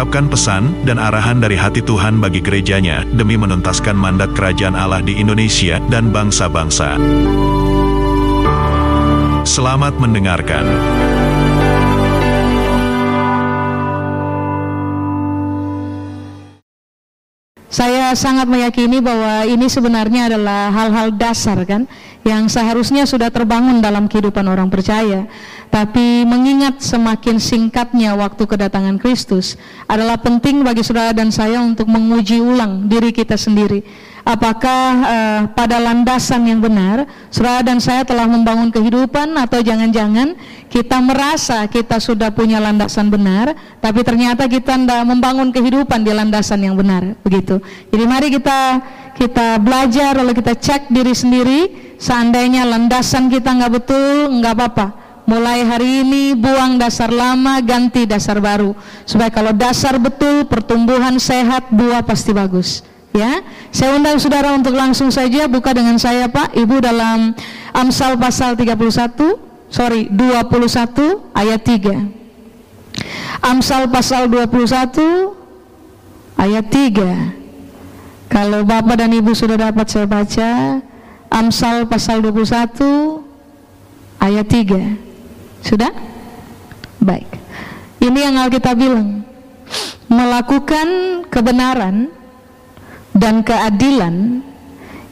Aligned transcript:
mengungkapkan 0.00 0.32
pesan 0.32 0.72
dan 0.88 0.96
arahan 0.96 1.44
dari 1.44 1.60
hati 1.60 1.84
Tuhan 1.84 2.24
bagi 2.24 2.40
gerejanya 2.40 3.04
demi 3.12 3.36
menuntaskan 3.36 3.92
mandat 3.92 4.32
kerajaan 4.32 4.72
Allah 4.72 5.04
di 5.04 5.20
Indonesia 5.20 5.76
dan 5.92 6.08
bangsa-bangsa. 6.08 6.96
Selamat 9.44 10.00
mendengarkan. 10.00 10.64
Sangat 18.10 18.50
meyakini 18.50 18.98
bahwa 18.98 19.46
ini 19.46 19.70
sebenarnya 19.70 20.34
adalah 20.34 20.74
hal-hal 20.74 21.14
dasar 21.14 21.62
kan 21.62 21.86
yang 22.26 22.50
seharusnya 22.50 23.06
sudah 23.06 23.30
terbangun 23.30 23.78
dalam 23.78 24.10
kehidupan 24.10 24.42
orang 24.50 24.66
percaya. 24.66 25.30
Tapi 25.70 26.26
mengingat 26.26 26.82
semakin 26.82 27.38
singkatnya 27.38 28.18
waktu 28.18 28.42
kedatangan 28.42 28.98
Kristus 28.98 29.54
adalah 29.86 30.18
penting 30.18 30.66
bagi 30.66 30.82
saudara 30.82 31.14
dan 31.14 31.30
saya 31.30 31.62
untuk 31.62 31.86
menguji 31.86 32.42
ulang 32.42 32.90
diri 32.90 33.14
kita 33.14 33.38
sendiri. 33.38 33.86
Apakah 34.20 34.84
uh, 35.00 35.40
pada 35.56 35.80
landasan 35.80 36.44
yang 36.44 36.60
benar, 36.60 37.08
saudara 37.32 37.64
dan 37.64 37.80
saya 37.80 38.04
telah 38.04 38.28
membangun 38.28 38.68
kehidupan 38.68 39.32
atau 39.32 39.64
jangan-jangan 39.64 40.36
kita 40.68 41.00
merasa 41.00 41.64
kita 41.66 41.96
sudah 41.96 42.28
punya 42.28 42.60
landasan 42.60 43.08
benar, 43.08 43.56
tapi 43.80 44.04
ternyata 44.04 44.44
kita 44.44 44.76
tidak 44.76 45.02
membangun 45.08 45.48
kehidupan 45.48 46.04
di 46.04 46.12
landasan 46.12 46.60
yang 46.60 46.76
benar, 46.76 47.16
begitu. 47.24 47.58
Jadi 47.88 48.04
mari 48.04 48.28
kita 48.28 48.60
kita 49.16 49.56
belajar 49.60 50.16
lalu 50.20 50.36
kita 50.36 50.52
cek 50.56 50.92
diri 50.92 51.14
sendiri. 51.16 51.60
Seandainya 52.00 52.64
landasan 52.64 53.28
kita 53.28 53.52
nggak 53.52 53.72
betul, 53.76 54.40
nggak 54.40 54.54
apa-apa 54.56 54.86
mulai 55.28 55.62
hari 55.62 56.02
ini 56.02 56.34
buang 56.34 56.74
dasar 56.74 57.06
lama 57.14 57.62
ganti 57.62 58.02
dasar 58.02 58.42
baru 58.42 58.74
supaya 59.06 59.30
kalau 59.30 59.54
dasar 59.54 59.94
betul 59.94 60.42
pertumbuhan 60.42 61.22
sehat 61.22 61.70
buah 61.70 62.02
pasti 62.02 62.34
bagus 62.34 62.82
ya 63.10 63.42
saya 63.74 63.96
undang 63.98 64.18
saudara 64.22 64.54
untuk 64.54 64.74
langsung 64.74 65.10
saja 65.10 65.50
buka 65.50 65.74
dengan 65.74 65.98
saya 65.98 66.30
Pak 66.30 66.54
Ibu 66.54 66.80
dalam 66.82 67.34
Amsal 67.74 68.18
pasal 68.18 68.54
31 68.54 68.78
sorry 69.70 70.06
21 70.10 71.34
ayat 71.34 71.60
3 71.62 73.46
Amsal 73.46 73.88
pasal 73.90 74.28
21 74.30 75.34
ayat 76.38 76.66
3 76.70 78.30
kalau 78.30 78.62
Bapak 78.62 79.02
dan 79.02 79.10
Ibu 79.10 79.34
sudah 79.34 79.58
dapat 79.58 79.90
saya 79.90 80.06
baca 80.06 80.78
Amsal 81.30 81.86
pasal 81.90 82.22
21 82.22 83.26
ayat 84.22 84.46
3 84.46 85.10
sudah? 85.64 85.92
Baik. 87.00 87.28
Ini 88.00 88.18
yang 88.28 88.36
Alkitab 88.40 88.76
bilang. 88.76 89.24
Melakukan 90.10 90.88
kebenaran 91.30 92.10
dan 93.20 93.44
keadilan 93.44 94.40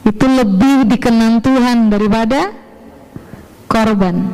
itu 0.01 0.25
lebih 0.25 0.89
dikenan 0.89 1.37
Tuhan 1.45 1.93
daripada 1.93 2.49
korban. 3.69 4.33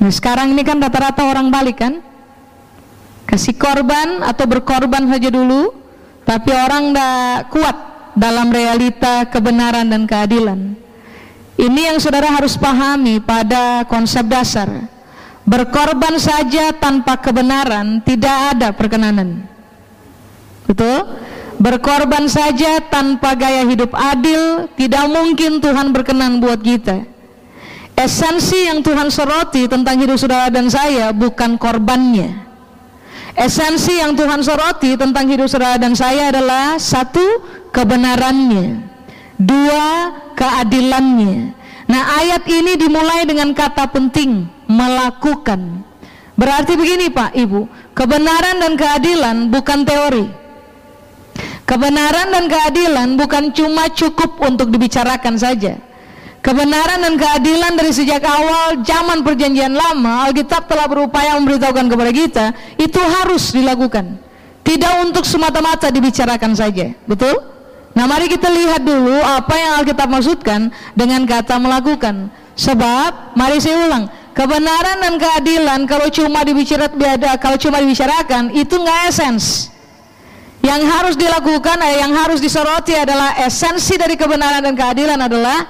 Nah, 0.00 0.08
sekarang 0.08 0.56
ini 0.56 0.64
kan 0.64 0.80
rata-rata 0.80 1.28
orang 1.28 1.52
balik 1.52 1.84
kan? 1.84 2.00
Kasih 3.28 3.52
korban 3.60 4.24
atau 4.24 4.48
berkorban 4.48 5.04
saja 5.04 5.28
dulu, 5.28 5.76
tapi 6.24 6.48
orang 6.48 6.96
tidak 6.96 7.52
kuat 7.52 7.76
dalam 8.16 8.48
realita 8.48 9.28
kebenaran 9.28 9.92
dan 9.92 10.08
keadilan. 10.08 10.72
Ini 11.60 11.92
yang 11.92 11.98
saudara 12.00 12.32
harus 12.32 12.56
pahami 12.56 13.20
pada 13.20 13.84
konsep 13.84 14.24
dasar 14.24 14.88
berkorban 15.48 16.20
saja 16.20 16.76
tanpa 16.76 17.16
kebenaran 17.16 18.04
tidak 18.04 18.52
ada 18.52 18.68
perkenanan 18.76 19.48
betul 20.68 21.08
berkorban 21.58 22.30
saja 22.30 22.78
tanpa 22.86 23.34
gaya 23.34 23.66
hidup 23.66 23.90
adil 23.92 24.70
tidak 24.78 25.04
mungkin 25.10 25.58
Tuhan 25.58 25.90
berkenan 25.90 26.38
buat 26.38 26.62
kita. 26.62 27.04
Esensi 27.98 28.70
yang 28.70 28.78
Tuhan 28.86 29.10
soroti 29.10 29.66
tentang 29.66 29.98
hidup 29.98 30.14
saudara 30.14 30.46
dan 30.54 30.70
saya 30.70 31.10
bukan 31.10 31.58
korbannya. 31.58 32.46
Esensi 33.34 33.98
yang 33.98 34.14
Tuhan 34.14 34.42
soroti 34.42 34.94
tentang 34.94 35.26
hidup 35.26 35.50
saudara 35.50 35.82
dan 35.82 35.98
saya 35.98 36.30
adalah 36.30 36.78
satu 36.78 37.42
kebenarannya. 37.74 38.86
Dua 39.38 40.14
keadilannya. 40.38 41.58
Nah 41.90 42.02
ayat 42.22 42.46
ini 42.46 42.78
dimulai 42.78 43.26
dengan 43.26 43.50
kata 43.50 43.90
penting 43.90 44.46
melakukan. 44.70 45.82
Berarti 46.38 46.78
begini 46.78 47.10
Pak, 47.10 47.34
Ibu, 47.34 47.66
kebenaran 47.98 48.62
dan 48.62 48.78
keadilan 48.78 49.36
bukan 49.50 49.82
teori. 49.82 50.26
Kebenaran 51.68 52.32
dan 52.32 52.48
keadilan 52.48 53.20
bukan 53.20 53.52
cuma 53.52 53.92
cukup 53.92 54.40
untuk 54.40 54.72
dibicarakan 54.72 55.36
saja. 55.36 55.76
Kebenaran 56.40 57.04
dan 57.04 57.20
keadilan 57.20 57.76
dari 57.76 57.92
sejak 57.92 58.24
awal 58.24 58.80
zaman 58.80 59.20
perjanjian 59.20 59.76
lama, 59.76 60.24
Alkitab 60.24 60.64
telah 60.64 60.88
berupaya 60.88 61.36
memberitahukan 61.36 61.86
kepada 61.92 62.08
kita, 62.08 62.44
itu 62.80 62.96
harus 62.96 63.52
dilakukan. 63.52 64.16
Tidak 64.64 65.04
untuk 65.04 65.28
semata-mata 65.28 65.92
dibicarakan 65.92 66.56
saja, 66.56 66.88
betul? 67.04 67.36
Nah 67.92 68.08
mari 68.08 68.32
kita 68.32 68.48
lihat 68.48 68.80
dulu 68.80 69.20
apa 69.20 69.52
yang 69.60 69.72
Alkitab 69.84 70.08
maksudkan 70.08 70.72
dengan 70.96 71.28
kata 71.28 71.60
melakukan. 71.60 72.32
Sebab, 72.56 73.36
mari 73.36 73.60
saya 73.60 73.84
ulang, 73.84 74.08
kebenaran 74.32 75.04
dan 75.04 75.14
keadilan 75.20 75.84
kalau 75.84 76.08
cuma 76.08 76.48
dibicarakan 76.48 76.96
kalau 77.36 77.60
cuma 77.60 77.76
dibicarakan 77.84 78.56
itu 78.56 78.72
nggak 78.72 79.12
esens 79.12 79.68
yang 80.68 80.84
harus 80.84 81.16
dilakukan 81.16 81.80
eh, 81.80 82.04
yang 82.04 82.12
harus 82.12 82.44
disoroti 82.44 82.92
adalah 82.92 83.40
esensi 83.40 83.96
dari 83.96 84.20
kebenaran 84.20 84.60
dan 84.60 84.76
keadilan 84.76 85.16
adalah 85.16 85.64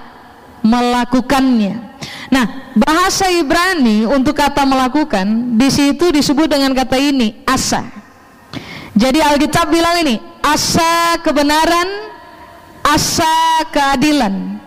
melakukannya. 0.66 2.02
Nah 2.34 2.74
bahasa 2.74 3.30
Ibrani 3.30 4.02
untuk 4.10 4.34
kata 4.34 4.66
melakukan 4.66 5.54
di 5.54 5.70
situ 5.70 6.10
disebut 6.10 6.50
dengan 6.50 6.74
kata 6.74 6.98
ini 6.98 7.46
asa. 7.46 7.86
Jadi 8.98 9.22
Alkitab 9.22 9.70
bilang 9.70 10.02
ini 10.02 10.18
asa 10.42 11.22
kebenaran 11.22 12.10
asa 12.82 13.62
keadilan. 13.70 14.58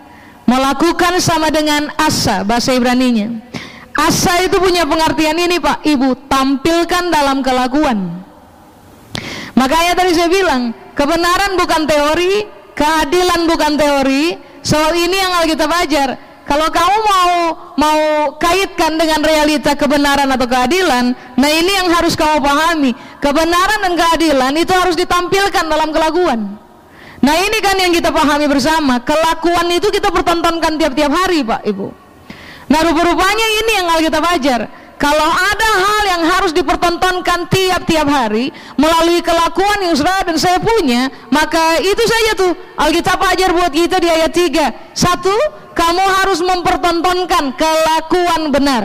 Melakukan 0.42 1.22
sama 1.22 1.48
dengan 1.48 1.88
asa 1.96 2.42
bahasa 2.42 2.72
Ibraninya. 2.76 3.30
Asa 3.92 4.42
itu 4.42 4.56
punya 4.58 4.88
pengertian 4.88 5.38
ini 5.38 5.60
Pak. 5.60 5.84
Ibu 5.84 6.28
Tampilkan 6.28 7.12
dalam 7.12 7.44
kelakuan 7.44 8.21
Makanya 9.58 9.92
tadi 9.96 10.12
saya 10.16 10.28
bilang 10.32 10.72
Kebenaran 10.96 11.56
bukan 11.56 11.82
teori 11.84 12.44
Keadilan 12.72 13.40
bukan 13.48 13.72
teori 13.76 14.24
Soal 14.62 14.94
ini 14.96 15.16
yang 15.18 15.32
kita 15.44 15.66
ajar 15.66 16.32
kalau 16.42 16.68
kamu 16.68 16.96
mau 17.06 17.30
mau 17.78 18.00
kaitkan 18.36 18.98
dengan 18.98 19.22
realita 19.22 19.78
kebenaran 19.78 20.26
atau 20.26 20.44
keadilan, 20.44 21.14
nah 21.38 21.50
ini 21.50 21.70
yang 21.70 21.88
harus 21.88 22.18
kamu 22.18 22.42
pahami. 22.42 22.90
Kebenaran 23.22 23.78
dan 23.78 23.94
keadilan 23.94 24.52
itu 24.58 24.74
harus 24.74 24.98
ditampilkan 24.98 25.64
dalam 25.70 25.94
kelakuan. 25.94 26.58
Nah 27.22 27.34
ini 27.38 27.58
kan 27.62 27.78
yang 27.78 27.94
kita 27.94 28.10
pahami 28.10 28.50
bersama. 28.50 28.98
Kelakuan 29.06 29.70
itu 29.70 29.86
kita 29.94 30.10
pertontonkan 30.10 30.74
tiap-tiap 30.74 31.14
hari, 31.14 31.46
Pak 31.46 31.62
Ibu. 31.62 31.88
Nah 32.66 32.80
rupa-rupanya 32.90 33.46
ini 33.62 33.72
yang 33.78 33.86
Alkitab 33.94 34.24
ajar. 34.26 34.60
Kalau 35.02 35.30
ada 35.34 35.70
hal 35.82 36.02
yang 36.14 36.22
harus 36.30 36.54
dipertontonkan 36.54 37.50
tiap-tiap 37.50 38.06
hari 38.06 38.54
melalui 38.78 39.18
kelakuan 39.18 39.82
yang 39.82 39.98
saudara 39.98 40.22
dan 40.22 40.38
saya 40.38 40.62
punya, 40.62 41.10
maka 41.26 41.82
itu 41.82 42.02
saja 42.06 42.38
tuh 42.38 42.54
Alkitab 42.78 43.18
ajar 43.18 43.50
buat 43.50 43.74
kita 43.74 43.98
di 43.98 44.06
ayat 44.06 44.30
3. 44.30 44.94
Satu, 44.94 45.34
kamu 45.74 46.04
harus 46.22 46.38
mempertontonkan 46.38 47.50
kelakuan 47.58 48.54
benar. 48.54 48.84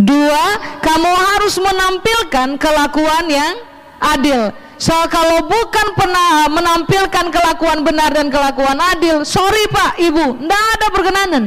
Dua, 0.00 0.44
kamu 0.80 1.12
harus 1.12 1.60
menampilkan 1.60 2.56
kelakuan 2.56 3.28
yang 3.28 3.54
adil. 4.00 4.48
So 4.80 4.96
kalau 5.12 5.44
bukan 5.44 5.92
pernah 5.92 6.48
menampilkan 6.48 7.28
kelakuan 7.28 7.84
benar 7.84 8.16
dan 8.16 8.32
kelakuan 8.32 8.80
adil, 8.80 9.28
sorry 9.28 9.68
Pak, 9.68 10.00
Ibu, 10.00 10.40
tidak 10.40 10.64
ada 10.72 10.86
perkenanan. 10.88 11.44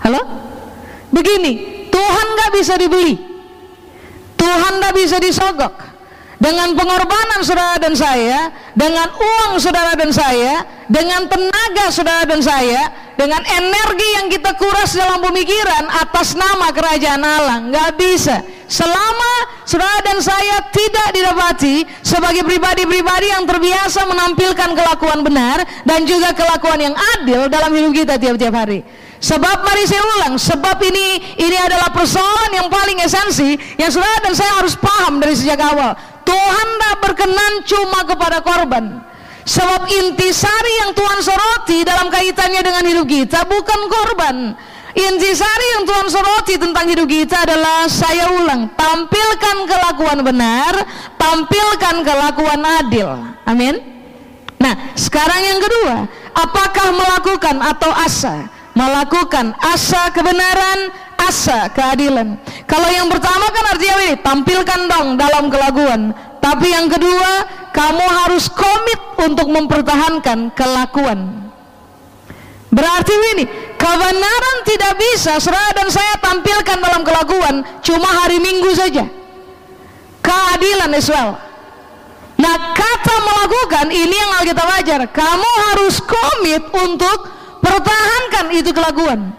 Halo? 0.00 0.45
Begini, 1.16 1.52
Tuhan 1.88 2.26
nggak 2.36 2.50
bisa 2.52 2.76
dibeli. 2.76 3.16
Tuhan 4.36 4.72
nggak 4.84 4.94
bisa 4.94 5.16
disogok. 5.16 5.96
dengan 6.36 6.76
pengorbanan 6.76 7.40
saudara 7.40 7.80
dan 7.80 7.96
saya, 7.96 8.52
dengan 8.76 9.08
uang 9.08 9.56
saudara 9.56 9.96
dan 9.96 10.12
saya, 10.12 10.68
dengan 10.84 11.24
tenaga 11.32 11.88
saudara 11.88 12.28
dan 12.28 12.44
saya, 12.44 12.92
dengan 13.16 13.40
energi 13.40 14.08
yang 14.20 14.28
kita 14.28 14.52
kuras 14.60 14.92
dalam 14.92 15.24
pemikiran 15.24 15.88
atas 15.88 16.36
nama 16.36 16.68
kerajaan 16.76 17.24
Allah, 17.24 17.56
nggak 17.72 17.90
bisa. 17.96 18.44
Selama 18.68 19.32
saudara 19.64 20.04
dan 20.04 20.20
saya 20.20 20.60
tidak 20.76 21.16
didapati 21.16 21.88
sebagai 22.04 22.44
pribadi-pribadi 22.44 23.32
yang 23.32 23.48
terbiasa 23.48 24.04
menampilkan 24.04 24.76
kelakuan 24.76 25.24
benar 25.24 25.64
dan 25.88 26.04
juga 26.04 26.36
kelakuan 26.36 26.84
yang 26.84 26.94
adil 27.16 27.48
dalam 27.48 27.72
hidup 27.72 27.96
kita 27.96 28.20
tiap-tiap 28.20 28.52
hari. 28.52 28.84
Sebab 29.16 29.64
mari 29.64 29.88
saya 29.88 30.04
ulang, 30.04 30.36
sebab 30.36 30.76
ini 30.84 31.36
ini 31.40 31.56
adalah 31.56 31.88
persoalan 31.88 32.52
yang 32.52 32.68
paling 32.68 33.00
esensi 33.00 33.56
yang 33.80 33.88
saudara 33.88 34.20
dan 34.20 34.36
saya 34.36 34.60
harus 34.60 34.76
paham 34.76 35.18
dari 35.18 35.32
sejak 35.32 35.56
awal. 35.56 35.96
Tuhan 36.26 36.68
tak 36.76 36.94
berkenan 37.00 37.52
cuma 37.64 38.04
kepada 38.04 38.44
korban. 38.44 38.84
Sebab 39.46 39.86
intisari 39.86 40.74
yang 40.82 40.90
Tuhan 40.90 41.22
soroti 41.22 41.86
dalam 41.86 42.10
kaitannya 42.10 42.60
dengan 42.66 42.82
hidup 42.82 43.06
kita 43.06 43.46
bukan 43.46 43.80
korban. 43.86 44.36
Intisari 44.96 45.66
yang 45.76 45.84
Tuhan 45.84 46.08
soroti 46.08 46.56
tentang 46.56 46.88
hidup 46.88 47.04
kita 47.04 47.44
adalah 47.44 47.84
saya 47.84 48.32
ulang, 48.32 48.72
tampilkan 48.74 49.56
kelakuan 49.68 50.24
benar, 50.24 50.72
tampilkan 51.20 52.00
kelakuan 52.00 52.60
adil. 52.64 53.12
Amin. 53.44 53.76
Nah, 54.56 54.72
sekarang 54.96 55.36
yang 55.36 55.60
kedua, 55.60 56.08
apakah 56.32 56.96
melakukan 56.96 57.60
atau 57.60 57.92
asa? 57.92 58.55
Melakukan 58.76 59.56
asa 59.56 60.12
kebenaran, 60.12 60.92
asa 61.16 61.72
keadilan. 61.72 62.36
Kalau 62.68 62.92
yang 62.92 63.08
pertama 63.08 63.48
kan 63.48 63.64
artinya 63.72 63.96
ini, 64.04 64.20
tampilkan 64.20 64.80
dong 64.84 65.16
dalam 65.16 65.48
kelakuan. 65.48 66.12
Tapi 66.44 66.76
yang 66.76 66.92
kedua, 66.92 67.30
kamu 67.72 68.04
harus 68.04 68.52
komit 68.52 69.00
untuk 69.24 69.48
mempertahankan 69.48 70.52
kelakuan. 70.52 71.48
Berarti 72.68 73.14
ini, 73.32 73.44
kebenaran 73.80 74.56
tidak 74.68 74.92
bisa 75.00 75.40
saudara 75.40 75.72
dan 75.72 75.88
saya 75.88 76.20
tampilkan 76.20 76.76
dalam 76.76 77.00
kelakuan 77.00 77.64
cuma 77.80 78.12
hari 78.12 78.36
Minggu 78.36 78.76
saja. 78.76 79.08
Keadilan 80.20 80.92
Israel. 80.92 81.40
Nah, 82.36 82.76
kata 82.76 83.16
melakukan 83.24 83.88
ini 83.88 84.12
yang 84.12 84.30
Alkitab 84.36 84.68
ajar. 84.84 85.00
Kamu 85.08 85.50
harus 85.72 85.96
komit 86.04 86.60
untuk 86.68 87.35
pertahankan 87.66 88.46
itu 88.54 88.70
kelakuan. 88.70 89.34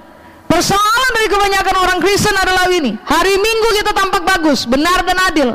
Persoalan 0.47 1.09
dari 1.15 1.27
kebanyakan 1.27 1.75
orang 1.75 1.99
Kristen 1.99 2.35
adalah 2.35 2.67
ini. 2.71 2.95
Hari 3.03 3.35
Minggu 3.35 3.69
kita 3.83 3.91
tampak 3.91 4.23
bagus, 4.23 4.63
benar 4.63 5.03
dan 5.03 5.19
adil. 5.27 5.49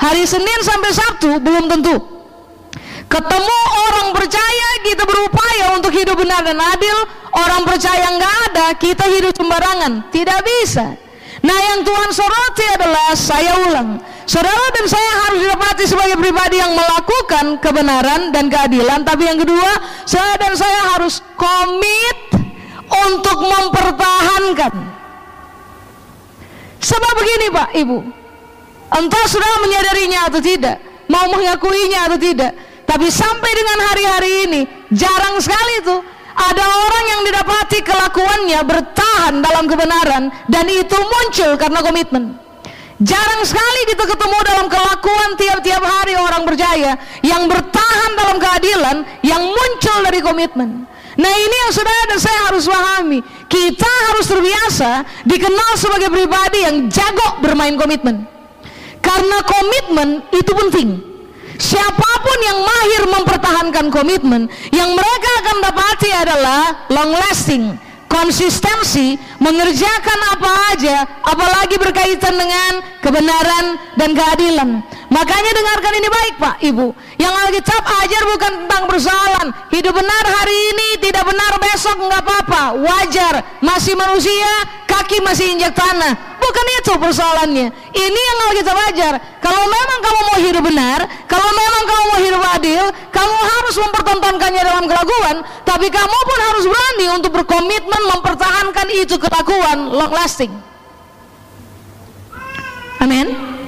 Hari 0.00 0.24
Senin 0.24 0.60
sampai 0.64 0.90
Sabtu 0.96 1.40
belum 1.40 1.68
tentu. 1.68 1.96
Ketemu 3.10 3.58
orang 3.90 4.08
percaya 4.16 4.68
kita 4.86 5.02
berupaya 5.04 5.76
untuk 5.76 5.92
hidup 5.92 6.16
benar 6.16 6.40
dan 6.40 6.56
adil. 6.56 6.96
Orang 7.36 7.68
percaya 7.68 8.06
nggak 8.16 8.34
ada, 8.48 8.66
kita 8.80 9.04
hidup 9.12 9.34
sembarangan. 9.36 10.08
Tidak 10.08 10.40
bisa. 10.40 10.96
Nah 11.40 11.58
yang 11.72 11.80
Tuhan 11.84 12.10
soroti 12.12 12.66
adalah 12.80 13.12
saya 13.12 13.52
ulang. 13.68 14.00
Saudara 14.30 14.62
dan 14.78 14.86
saya 14.86 15.12
harus 15.26 15.42
didapati 15.42 15.84
sebagai 15.90 16.14
pribadi 16.14 16.62
yang 16.62 16.70
melakukan 16.70 17.58
kebenaran 17.58 18.30
dan 18.30 18.46
keadilan. 18.46 19.02
Tapi 19.02 19.26
yang 19.26 19.42
kedua, 19.42 19.74
saya 20.06 20.38
dan 20.38 20.54
saya 20.54 20.94
harus 20.94 21.18
komit 21.34 22.38
untuk 23.10 23.38
mempertahankan. 23.42 24.70
Sebab 26.78 27.12
begini 27.18 27.46
Pak, 27.50 27.68
Ibu. 27.74 27.98
Entah 29.02 29.24
saudara 29.26 29.66
menyadarinya 29.66 30.30
atau 30.30 30.38
tidak, 30.38 30.78
mau 31.10 31.26
mengakuinya 31.26 32.06
atau 32.06 32.18
tidak. 32.22 32.54
Tapi 32.86 33.10
sampai 33.10 33.50
dengan 33.50 33.78
hari-hari 33.82 34.30
ini, 34.46 34.60
jarang 34.94 35.42
sekali 35.42 35.82
itu 35.82 35.96
ada 36.38 36.64
orang 36.70 37.04
yang 37.18 37.20
didapati 37.26 37.82
kelakuannya 37.82 38.62
bertahan 38.62 39.42
dalam 39.42 39.66
kebenaran 39.66 40.30
dan 40.46 40.64
itu 40.70 40.94
muncul 41.02 41.58
karena 41.58 41.82
komitmen. 41.82 42.49
Jarang 43.00 43.42
sekali 43.48 43.80
kita 43.88 44.04
ketemu 44.04 44.38
dalam 44.44 44.66
kelakuan 44.68 45.30
tiap-tiap 45.40 45.80
hari 45.80 46.20
orang 46.20 46.44
percaya 46.44 47.00
yang 47.24 47.48
bertahan 47.48 48.12
dalam 48.12 48.36
keadilan 48.36 48.96
yang 49.24 49.40
muncul 49.40 49.98
dari 50.04 50.20
komitmen. 50.20 50.84
Nah 51.16 51.32
ini 51.32 51.56
yang 51.64 51.72
saudara 51.72 52.12
dan 52.12 52.20
saya 52.20 52.40
harus 52.52 52.68
pahami. 52.68 53.24
Kita 53.48 53.88
harus 54.12 54.28
terbiasa 54.28 55.24
dikenal 55.24 55.72
sebagai 55.80 56.12
pribadi 56.12 56.60
yang 56.60 56.92
jago 56.92 57.40
bermain 57.40 57.72
komitmen. 57.80 58.28
Karena 59.00 59.38
komitmen 59.48 60.20
itu 60.36 60.52
penting. 60.52 60.88
Siapa 61.60 62.10
pun 62.20 62.38
yang 62.40 62.58
mahir 62.64 63.02
mempertahankan 63.08 63.86
komitmen, 63.92 64.48
yang 64.72 64.92
mereka 64.92 65.30
akan 65.44 65.56
dapati 65.60 66.08
adalah 66.08 66.88
long 66.88 67.12
lasting, 67.12 67.76
konsistensi, 68.10 69.14
mengerjakan 69.38 70.20
apa 70.34 70.50
aja, 70.74 70.96
apalagi 71.22 71.78
berkaitan 71.78 72.34
dengan 72.34 72.72
kebenaran 72.98 73.78
dan 73.94 74.10
keadilan. 74.12 74.68
Makanya 75.10 75.50
dengarkan 75.50 75.92
ini 75.98 76.08
baik 76.08 76.34
Pak, 76.38 76.56
Ibu. 76.62 76.86
Yang 77.18 77.34
Alkitab 77.34 77.82
ajar 77.82 78.22
bukan 78.30 78.52
tentang 78.62 78.82
persoalan 78.86 79.46
hidup 79.74 79.90
benar 79.90 80.24
hari 80.38 80.54
ini, 80.70 80.88
tidak 81.02 81.26
benar 81.26 81.58
besok 81.58 81.98
nggak 81.98 82.22
apa-apa, 82.22 82.78
wajar. 82.78 83.34
Masih 83.58 83.98
manusia, 83.98 84.46
kaki 84.86 85.18
masih 85.26 85.50
injak 85.50 85.74
tanah. 85.74 86.14
Bukan 86.38 86.66
itu 86.78 86.92
persoalannya. 86.94 87.74
Ini 87.90 88.20
yang 88.22 88.38
Alkitab 88.54 88.78
ajar. 88.94 89.14
Kalau 89.42 89.66
memang 89.66 89.98
kamu 89.98 90.20
mau 90.30 90.38
hidup 90.38 90.62
benar, 90.62 90.98
kalau 91.26 91.50
memang 91.58 91.82
kamu 91.90 92.02
mau 92.06 92.20
hidup 92.22 92.42
adil, 92.54 92.84
kamu 93.10 93.36
harus 93.50 93.74
mempertontonkannya 93.82 94.62
dalam 94.62 94.84
kelakuan, 94.86 95.36
tapi 95.66 95.90
kamu 95.90 96.18
pun 96.22 96.38
harus 96.54 96.64
berani 96.70 97.06
untuk 97.18 97.34
berkomitmen 97.34 98.02
mempertahankan 98.14 98.86
itu 98.94 99.18
kelakuan 99.18 99.90
long 99.90 100.14
lasting. 100.14 100.54
Amin. 103.02 103.58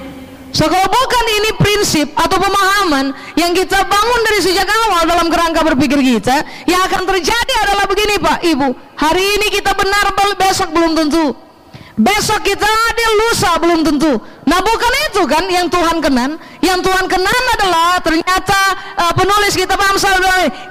So 0.53 0.69
kalau 0.69 0.85
bukan 0.85 1.25
ini 1.41 1.51
prinsip 1.57 2.13
atau 2.13 2.37
pemahaman 2.37 3.17
yang 3.41 3.57
kita 3.57 3.89
bangun 3.89 4.21
dari 4.29 4.41
sejak 4.45 4.69
awal 4.69 5.09
dalam 5.09 5.33
kerangka 5.33 5.65
berpikir 5.65 5.97
kita, 5.97 6.45
yang 6.69 6.85
akan 6.85 7.09
terjadi 7.09 7.55
adalah 7.65 7.89
begini 7.89 8.21
Pak, 8.21 8.39
Ibu. 8.45 8.69
Hari 9.01 9.25
ini 9.41 9.47
kita 9.49 9.73
benar, 9.73 10.13
besok 10.37 10.69
belum 10.77 10.93
tentu. 10.93 11.52
Besok 11.93 12.41
kita 12.41 12.65
adil, 12.65 13.11
lusa 13.21 13.53
belum 13.61 13.85
tentu. 13.85 14.17
Nah 14.49 14.59
bukan 14.65 14.93
itu 15.13 15.23
kan 15.29 15.45
yang 15.45 15.69
Tuhan 15.69 16.01
kenan. 16.01 16.41
Yang 16.65 16.89
Tuhan 16.89 17.05
kenan 17.05 17.43
adalah 17.61 18.01
ternyata 18.01 18.61
uh, 18.97 19.13
penulis 19.13 19.53
kitab 19.53 19.77
Amsal 19.77 20.17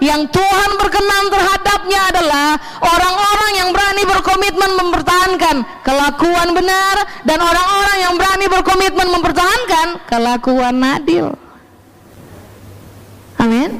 yang 0.01 0.25
Tuhan 0.33 0.69
berkenan 0.81 1.29
terhadapnya 1.29 2.01
adalah 2.09 2.47
orang-orang 2.81 3.51
yang 3.53 3.69
berani 3.69 4.03
berkomitmen 4.09 4.71
mempertahankan 4.81 5.55
kelakuan 5.85 6.49
benar 6.57 6.95
dan 7.21 7.37
orang-orang 7.37 7.97
yang 8.01 8.13
berani 8.17 8.45
berkomitmen 8.49 9.07
mempertahankan 9.13 9.87
kelakuan 10.09 10.75
adil. 10.81 11.37
Amin. 13.37 13.77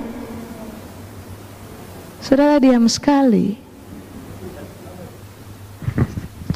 Saudara 2.22 2.62
diam 2.62 2.86
sekali. 2.86 3.71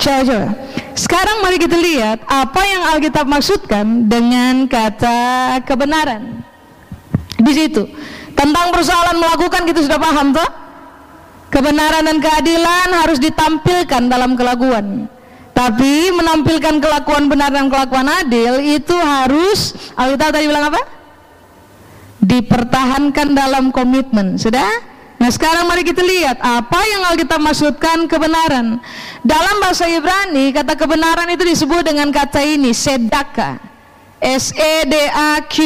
Coba-coba. 0.06 0.54
Sekarang 0.94 1.42
mari 1.42 1.58
kita 1.58 1.74
lihat 1.74 2.22
apa 2.30 2.62
yang 2.62 2.82
Alkitab 2.94 3.26
maksudkan 3.26 4.06
dengan 4.06 4.70
kata 4.70 5.58
kebenaran. 5.66 6.46
Di 7.42 7.52
situ. 7.52 7.90
Tentang 8.38 8.70
persoalan 8.70 9.18
melakukan 9.18 9.66
kita 9.66 9.82
sudah 9.82 9.98
paham 9.98 10.30
toh? 10.30 10.46
Kebenaran 11.50 12.06
dan 12.06 12.18
keadilan 12.22 12.90
harus 13.02 13.18
ditampilkan 13.18 14.06
dalam 14.06 14.38
kelakuan. 14.38 15.10
Tapi 15.56 16.12
menampilkan 16.12 16.84
kelakuan 16.84 17.32
benar 17.32 17.50
dan 17.50 17.72
kelakuan 17.72 18.06
adil 18.06 18.60
itu 18.62 18.94
harus 18.94 19.74
Alkitab 19.98 20.36
tadi 20.36 20.46
bilang 20.46 20.70
apa? 20.70 20.84
Dipertahankan 22.22 23.34
dalam 23.34 23.72
komitmen. 23.74 24.36
Sudah? 24.38 24.95
Nah 25.26 25.34
sekarang 25.34 25.66
mari 25.66 25.82
kita 25.82 26.06
lihat 26.06 26.38
apa 26.38 26.86
yang 26.86 27.02
Alkitab 27.10 27.42
maksudkan 27.42 28.06
kebenaran. 28.06 28.78
Dalam 29.26 29.58
bahasa 29.58 29.90
Ibrani 29.90 30.54
kata 30.54 30.78
kebenaran 30.78 31.26
itu 31.34 31.42
disebut 31.42 31.82
dengan 31.82 32.14
kata 32.14 32.46
ini 32.46 32.70
sedaka. 32.78 33.58
S 34.22 34.54
E 34.54 34.86
D 34.86 34.94
A 35.10 35.42
Q 35.50 35.58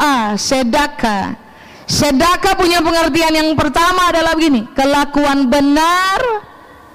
A 0.00 0.40
sedaka. 0.40 1.36
Sedaka 1.84 2.56
punya 2.56 2.80
pengertian 2.80 3.36
yang 3.36 3.52
pertama 3.52 4.08
adalah 4.08 4.32
begini, 4.32 4.64
kelakuan 4.72 5.44
benar, 5.52 6.40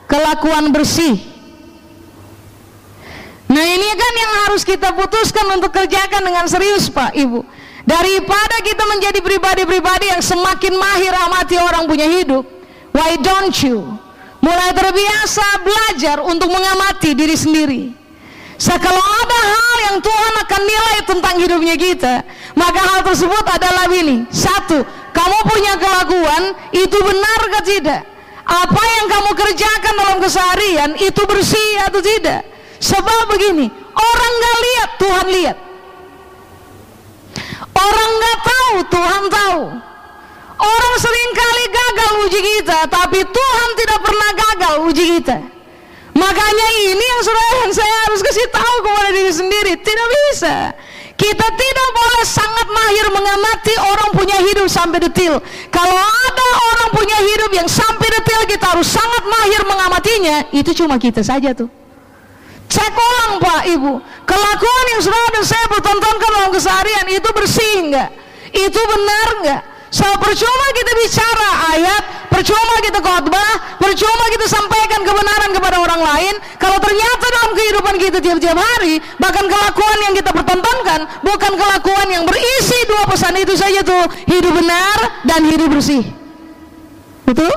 kelakuan 0.10 0.74
bersih. 0.74 1.22
Nah 3.46 3.62
ini 3.62 3.90
kan 3.94 4.14
yang 4.18 4.34
harus 4.50 4.66
kita 4.66 4.90
putuskan 4.98 5.54
untuk 5.54 5.70
kerjakan 5.70 6.26
dengan 6.26 6.50
serius 6.50 6.90
Pak 6.90 7.14
Ibu. 7.14 7.61
Daripada 7.82 8.62
kita 8.62 8.84
menjadi 8.86 9.20
pribadi-pribadi 9.26 10.14
yang 10.14 10.22
semakin 10.22 10.74
mahir 10.78 11.14
amati 11.14 11.58
orang 11.58 11.90
punya 11.90 12.06
hidup, 12.06 12.46
why 12.94 13.18
don't 13.18 13.56
you 13.66 14.02
mulai 14.42 14.74
terbiasa 14.74 15.46
belajar 15.62 16.18
untuk 16.26 16.50
mengamati 16.50 17.14
diri 17.14 17.38
sendiri. 17.38 17.84
So, 18.62 18.74
kalau 18.78 19.02
ada 19.02 19.40
hal 19.42 19.76
yang 19.90 19.98
Tuhan 20.06 20.34
akan 20.46 20.62
nilai 20.62 20.98
tentang 21.10 21.36
hidupnya 21.42 21.76
kita, 21.78 22.22
maka 22.54 22.78
hal 22.78 23.00
tersebut 23.02 23.42
adalah 23.42 23.90
ini. 23.90 24.30
Satu, 24.30 24.86
kamu 25.18 25.38
punya 25.50 25.74
kelakuan, 25.82 26.44
itu 26.70 26.98
benar 27.02 27.40
atau 27.50 27.64
tidak? 27.66 28.02
Apa 28.46 28.84
yang 29.02 29.06
kamu 29.10 29.32
kerjakan 29.34 29.94
dalam 29.98 30.18
keseharian, 30.22 30.90
itu 31.02 31.22
bersih 31.26 31.72
atau 31.90 32.02
tidak? 32.06 32.46
Sebab 32.82 33.34
begini, 33.34 33.66
orang 33.98 34.34
gak 34.42 34.58
lihat, 34.62 34.90
Tuhan 34.98 35.28
lihat. 35.34 35.58
Orang 37.82 38.12
gak 38.22 38.40
tahu, 38.46 38.74
Tuhan 38.94 39.24
tahu. 39.32 39.62
Orang 40.62 40.96
sering 41.02 41.30
kali 41.34 41.64
gagal 41.74 42.12
uji 42.30 42.40
kita, 42.42 42.80
tapi 42.86 43.26
Tuhan 43.26 43.70
tidak 43.82 44.00
pernah 44.06 44.30
gagal 44.38 44.74
uji 44.86 45.06
kita. 45.18 45.38
Makanya 46.12 46.68
ini 46.86 47.02
yang 47.02 47.22
saudara 47.26 47.54
yang 47.66 47.74
saya 47.74 47.96
harus 48.06 48.22
kasih 48.22 48.46
tahu 48.54 48.76
kepada 48.86 49.10
diri 49.10 49.34
sendiri, 49.34 49.74
tidak 49.82 50.08
bisa. 50.12 50.56
Kita 51.18 51.48
tidak 51.54 51.90
boleh 51.98 52.24
sangat 52.26 52.68
mahir 52.70 53.08
mengamati 53.14 53.74
orang 53.78 54.10
punya 54.14 54.38
hidup 54.42 54.68
sampai 54.70 55.02
detil. 55.02 55.42
Kalau 55.74 55.98
ada 55.98 56.48
orang 56.74 56.90
punya 56.94 57.18
hidup 57.26 57.52
yang 57.54 57.70
sampai 57.70 58.10
detil, 58.22 58.42
kita 58.50 58.66
harus 58.74 58.90
sangat 58.90 59.24
mahir 59.26 59.62
mengamatinya. 59.66 60.38
Itu 60.54 60.74
cuma 60.78 60.98
kita 61.02 61.22
saja 61.26 61.54
tuh. 61.58 61.81
Cek 62.72 62.96
ulang 62.96 63.44
Pak 63.44 63.68
Ibu, 63.68 63.94
kelakuan 64.24 64.86
yang 64.96 65.02
saudara 65.04 65.28
dan 65.36 65.44
saya 65.44 65.66
pertontonkan 65.68 66.30
dalam 66.32 66.52
keseharian 66.56 67.08
itu 67.12 67.30
bersih 67.36 67.74
enggak? 67.84 68.10
Itu 68.56 68.80
benar 68.80 69.28
enggak? 69.44 69.62
So 69.92 70.08
percuma 70.24 70.68
kita 70.72 70.92
bicara 70.96 71.50
ayat, 71.76 72.04
percuma 72.32 72.76
kita 72.80 73.04
khotbah, 73.04 73.76
percuma 73.76 74.26
kita 74.32 74.48
sampaikan 74.48 75.04
kebenaran 75.04 75.52
kepada 75.52 75.84
orang 75.84 76.00
lain. 76.00 76.36
Kalau 76.56 76.80
ternyata 76.80 77.26
dalam 77.28 77.52
kehidupan 77.60 77.96
kita 78.00 78.18
tiap-tiap 78.24 78.56
hari, 78.56 79.04
bahkan 79.20 79.52
kelakuan 79.52 79.98
yang 80.08 80.16
kita 80.16 80.32
pertontonkan 80.32 81.00
bukan 81.28 81.54
kelakuan 81.60 82.08
yang 82.08 82.24
berisi 82.24 82.80
dua 82.88 83.04
pesan 83.04 83.36
itu 83.36 83.52
saja 83.60 83.84
tuh 83.84 84.08
hidup 84.32 84.56
benar 84.56 85.28
dan 85.28 85.44
hidup 85.44 85.76
bersih. 85.76 86.08
Betul? 87.28 87.52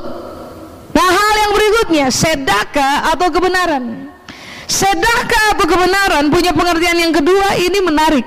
Nah 0.90 1.08
hal 1.10 1.34
yang 1.38 1.52
berikutnya 1.54 2.06
sedaka 2.10 3.14
atau 3.14 3.30
kebenaran. 3.30 4.03
Sedaka 4.74 5.54
atau 5.54 5.70
kebenaran 5.70 6.34
punya 6.34 6.50
pengertian 6.50 6.98
yang 6.98 7.14
kedua 7.14 7.54
ini 7.62 7.78
menarik. 7.78 8.26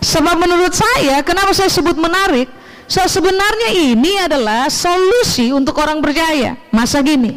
Sebab 0.00 0.32
menurut 0.40 0.72
saya, 0.72 1.20
kenapa 1.20 1.52
saya 1.52 1.68
sebut 1.68 1.92
menarik? 2.00 2.48
So 2.88 3.04
sebenarnya 3.04 3.92
ini 3.92 4.16
adalah 4.16 4.72
solusi 4.72 5.52
untuk 5.52 5.76
orang 5.76 6.00
percaya. 6.00 6.56
Masa 6.72 7.04
gini, 7.04 7.36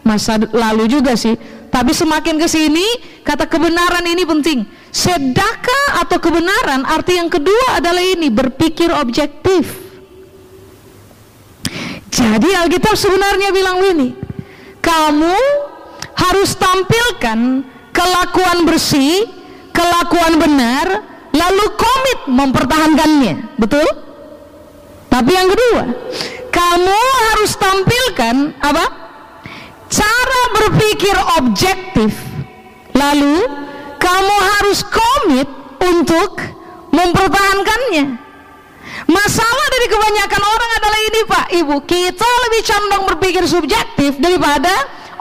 masa 0.00 0.40
lalu 0.40 0.88
juga 0.88 1.12
sih. 1.20 1.36
Tapi 1.68 1.92
semakin 1.92 2.40
ke 2.40 2.48
sini, 2.48 2.86
kata 3.26 3.44
kebenaran 3.44 4.06
ini 4.08 4.24
penting. 4.24 4.64
Sedaka 4.88 6.00
atau 6.00 6.16
kebenaran, 6.22 6.86
arti 6.86 7.20
yang 7.20 7.28
kedua 7.28 7.82
adalah 7.82 8.00
ini, 8.00 8.30
berpikir 8.32 8.88
objektif. 8.94 9.84
Jadi 12.08 12.56
Alkitab 12.56 12.94
sebenarnya 12.94 13.50
bilang 13.50 13.82
ini, 13.82 14.14
kamu 14.78 15.34
harus 16.14 16.54
tampilkan 16.58 17.62
kelakuan 17.94 18.66
bersih, 18.66 19.26
kelakuan 19.70 20.38
benar, 20.38 20.86
lalu 21.34 21.64
komit 21.74 22.20
mempertahankannya. 22.30 23.58
Betul? 23.58 23.86
Tapi 25.10 25.30
yang 25.30 25.48
kedua, 25.50 25.82
kamu 26.50 26.98
harus 27.30 27.52
tampilkan 27.54 28.34
apa? 28.58 28.86
Cara 29.86 30.42
berpikir 30.58 31.14
objektif. 31.38 32.18
Lalu 32.94 33.46
kamu 33.98 34.36
harus 34.54 34.82
komit 34.86 35.46
untuk 35.82 36.38
mempertahankannya. 36.90 38.04
Masalah 39.04 39.66
dari 39.74 39.86
kebanyakan 39.90 40.42
orang 40.42 40.70
adalah 40.78 41.00
ini 41.02 41.20
Pak, 41.26 41.46
Ibu. 41.62 41.76
Kita 41.84 42.28
lebih 42.48 42.62
condong 42.64 43.04
berpikir 43.14 43.44
subjektif 43.44 44.16
daripada 44.22 44.72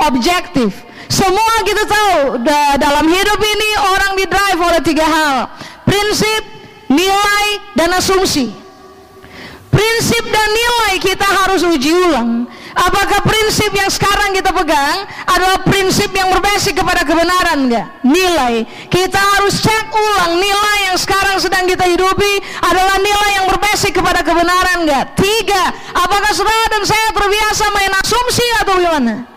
objektif. 0.02 0.86
Semua 1.12 1.62
kita 1.62 1.84
tahu 1.86 2.42
dalam 2.80 3.06
hidup 3.06 3.40
ini 3.40 3.70
orang 3.94 4.14
di 4.18 4.26
drive 4.26 4.60
oleh 4.60 4.82
tiga 4.82 5.06
hal. 5.06 5.38
Prinsip, 5.86 6.42
nilai, 6.90 7.46
dan 7.78 7.94
asumsi. 7.94 8.50
Prinsip 9.74 10.24
dan 10.30 10.50
nilai 10.54 11.02
kita 11.02 11.26
harus 11.26 11.66
uji 11.66 11.90
ulang. 11.90 12.46
Apakah 12.74 13.26
prinsip 13.26 13.74
yang 13.74 13.90
sekarang 13.90 14.34
kita 14.34 14.54
pegang 14.54 15.06
adalah 15.26 15.62
prinsip 15.66 16.10
yang 16.14 16.30
berbasis 16.30 16.74
kepada 16.78 17.02
kebenaran 17.02 17.70
enggak? 17.70 17.90
Nilai. 18.06 18.66
Kita 18.90 19.18
harus 19.18 19.62
cek 19.62 19.90
ulang 19.90 20.38
nilai 20.38 20.94
yang 20.94 20.98
sekarang 20.98 21.42
sedang 21.42 21.66
kita 21.66 21.90
hidupi 21.90 22.42
adalah 22.62 23.02
nilai 23.02 23.30
yang 23.42 23.46
berbasis 23.50 23.90
kepada 23.90 24.22
kebenaran 24.22 24.86
enggak? 24.86 25.14
Tiga, 25.18 25.74
apakah 25.94 26.32
saudara 26.34 26.66
dan 26.70 26.86
saya 26.86 27.10
terbiasa 27.14 27.64
main 27.74 27.94
asumsi 27.98 28.46
atau 28.62 28.74
bagaimana? 28.78 29.33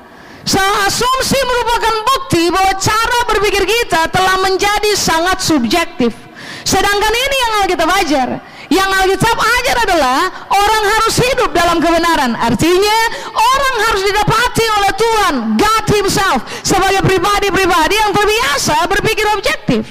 So, 0.47 0.63
asumsi 0.63 1.39
merupakan 1.43 1.95
bukti 2.07 2.47
bahwa 2.55 2.71
cara 2.79 3.19
berpikir 3.27 3.67
kita 3.67 4.07
telah 4.15 4.39
menjadi 4.39 4.95
sangat 4.95 5.43
subjektif. 5.43 6.15
Sedangkan 6.63 7.11
ini 7.11 7.37
yang 7.43 7.53
kita 7.67 7.83
wajar. 7.83 8.29
Yang 8.67 8.91
Alkitab 8.91 9.37
ajar 9.39 9.77
adalah 9.87 10.19
orang 10.51 10.83
harus 10.87 11.15
hidup 11.23 11.51
dalam 11.55 11.79
kebenaran. 11.79 12.35
Artinya 12.35 12.99
orang 13.35 13.75
harus 13.91 14.03
didapati 14.07 14.65
oleh 14.67 14.93
Tuhan, 14.95 15.35
God 15.55 15.87
Himself 15.95 16.41
sebagai 16.67 17.03
pribadi-pribadi 17.07 17.95
yang 17.95 18.11
terbiasa 18.11 18.87
berpikir 18.91 19.27
objektif. 19.35 19.83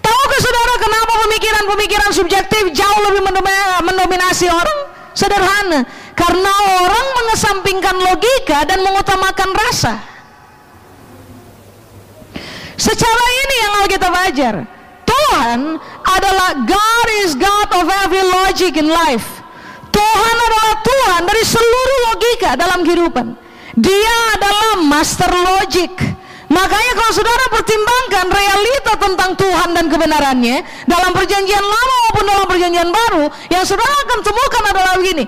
Tahukah 0.00 0.40
saudara 0.40 0.74
kenapa 0.80 1.12
pemikiran-pemikiran 1.28 2.10
subjektif 2.12 2.64
jauh 2.72 3.00
lebih 3.08 3.24
mendominasi 3.84 4.48
orang? 4.48 4.78
Sederhana, 5.14 5.86
karena 6.14 6.52
orang 6.82 7.06
mengesampingkan 7.22 7.96
logika 7.98 8.62
dan 8.64 8.80
mengutamakan 8.80 9.50
rasa. 9.52 9.94
Secara 12.74 13.26
ini 13.44 13.54
yang 13.62 13.72
Alkitab 13.86 14.14
ajar. 14.30 14.54
Tuhan 15.04 15.78
adalah 16.02 16.50
God 16.66 17.08
is 17.22 17.38
God 17.38 17.68
of 17.76 17.86
every 18.02 18.24
logic 18.24 18.74
in 18.78 18.88
life. 18.90 19.42
Tuhan 19.94 20.36
adalah 20.42 20.74
Tuhan 20.82 21.20
dari 21.22 21.42
seluruh 21.46 21.98
logika 22.10 22.50
dalam 22.58 22.82
kehidupan. 22.82 23.26
Dia 23.78 24.16
adalah 24.38 24.82
master 24.82 25.30
logic. 25.30 25.92
Makanya 26.50 26.92
kalau 26.94 27.12
saudara 27.14 27.44
pertimbangkan 27.50 28.26
realita 28.30 28.92
tentang 29.00 29.30
Tuhan 29.34 29.68
dan 29.74 29.86
kebenarannya 29.90 30.56
dalam 30.86 31.10
perjanjian 31.10 31.62
lama 31.62 31.94
maupun 32.06 32.24
dalam 32.26 32.46
perjanjian 32.46 32.90
baru, 32.90 33.24
yang 33.50 33.64
saudara 33.66 33.94
akan 34.06 34.18
temukan 34.22 34.62
adalah 34.70 34.92
begini. 34.98 35.24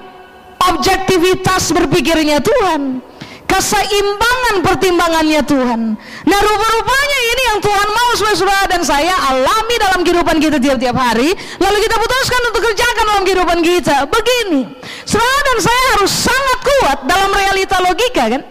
Objektivitas 0.72 1.70
berpikirnya 1.70 2.42
Tuhan 2.42 3.02
keseimbangan 3.46 4.60
pertimbangannya 4.60 5.40
Tuhan. 5.46 5.80
Nah 6.26 6.40
rupa-rupanya 6.44 7.18
ini 7.32 7.42
yang 7.54 7.58
Tuhan 7.62 7.88
mau 7.88 8.10
saudara 8.18 8.66
dan 8.68 8.82
saya 8.82 9.14
alami 9.32 9.74
dalam 9.80 10.00
kehidupan 10.02 10.36
kita 10.42 10.58
tiap-tiap 10.60 10.96
hari. 10.98 11.32
Lalu 11.62 11.78
kita 11.80 11.96
putuskan 11.96 12.40
untuk 12.52 12.62
kerjakan 12.68 13.04
dalam 13.06 13.22
kehidupan 13.24 13.58
kita. 13.64 13.96
Begini, 14.10 14.60
saudara 15.08 15.40
dan 15.46 15.58
saya 15.62 15.82
harus 15.96 16.12
sangat 16.12 16.58
kuat 16.60 16.98
dalam 17.08 17.30
realita 17.32 17.76
logika 17.80 18.24
kan? 18.28 18.42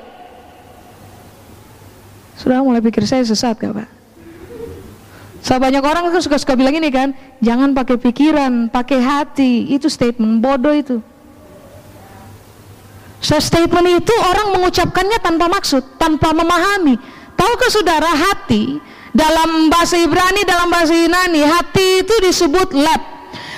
Sudah 2.40 2.64
mulai 2.66 2.82
pikir 2.82 3.06
saya 3.06 3.22
sesat 3.24 3.58
gak 3.60 3.74
Pak? 3.74 3.90
So, 5.46 5.62
banyak 5.62 5.86
orang 5.86 6.10
kan 6.10 6.22
suka-suka 6.26 6.58
bilang 6.58 6.74
ini 6.74 6.90
kan, 6.90 7.14
jangan 7.38 7.78
pakai 7.78 8.02
pikiran, 8.02 8.74
pakai 8.74 8.98
hati. 8.98 9.70
Itu 9.78 9.94
statement 9.94 10.42
bodoh 10.42 10.74
itu. 10.74 11.06
So, 13.24 13.40
statement 13.42 13.88
itu 13.90 14.14
orang 14.22 14.54
mengucapkannya 14.60 15.18
tanpa 15.24 15.50
maksud, 15.50 15.98
tanpa 15.98 16.36
memahami. 16.36 17.00
Tahukah 17.36 17.70
saudara 17.72 18.12
hati 18.12 18.80
dalam 19.12 19.68
bahasa 19.68 20.00
Ibrani, 20.00 20.44
dalam 20.48 20.72
bahasa 20.72 20.96
Yunani, 20.96 21.44
hati 21.44 22.04
itu 22.04 22.16
disebut 22.24 22.76
lab. 22.76 23.02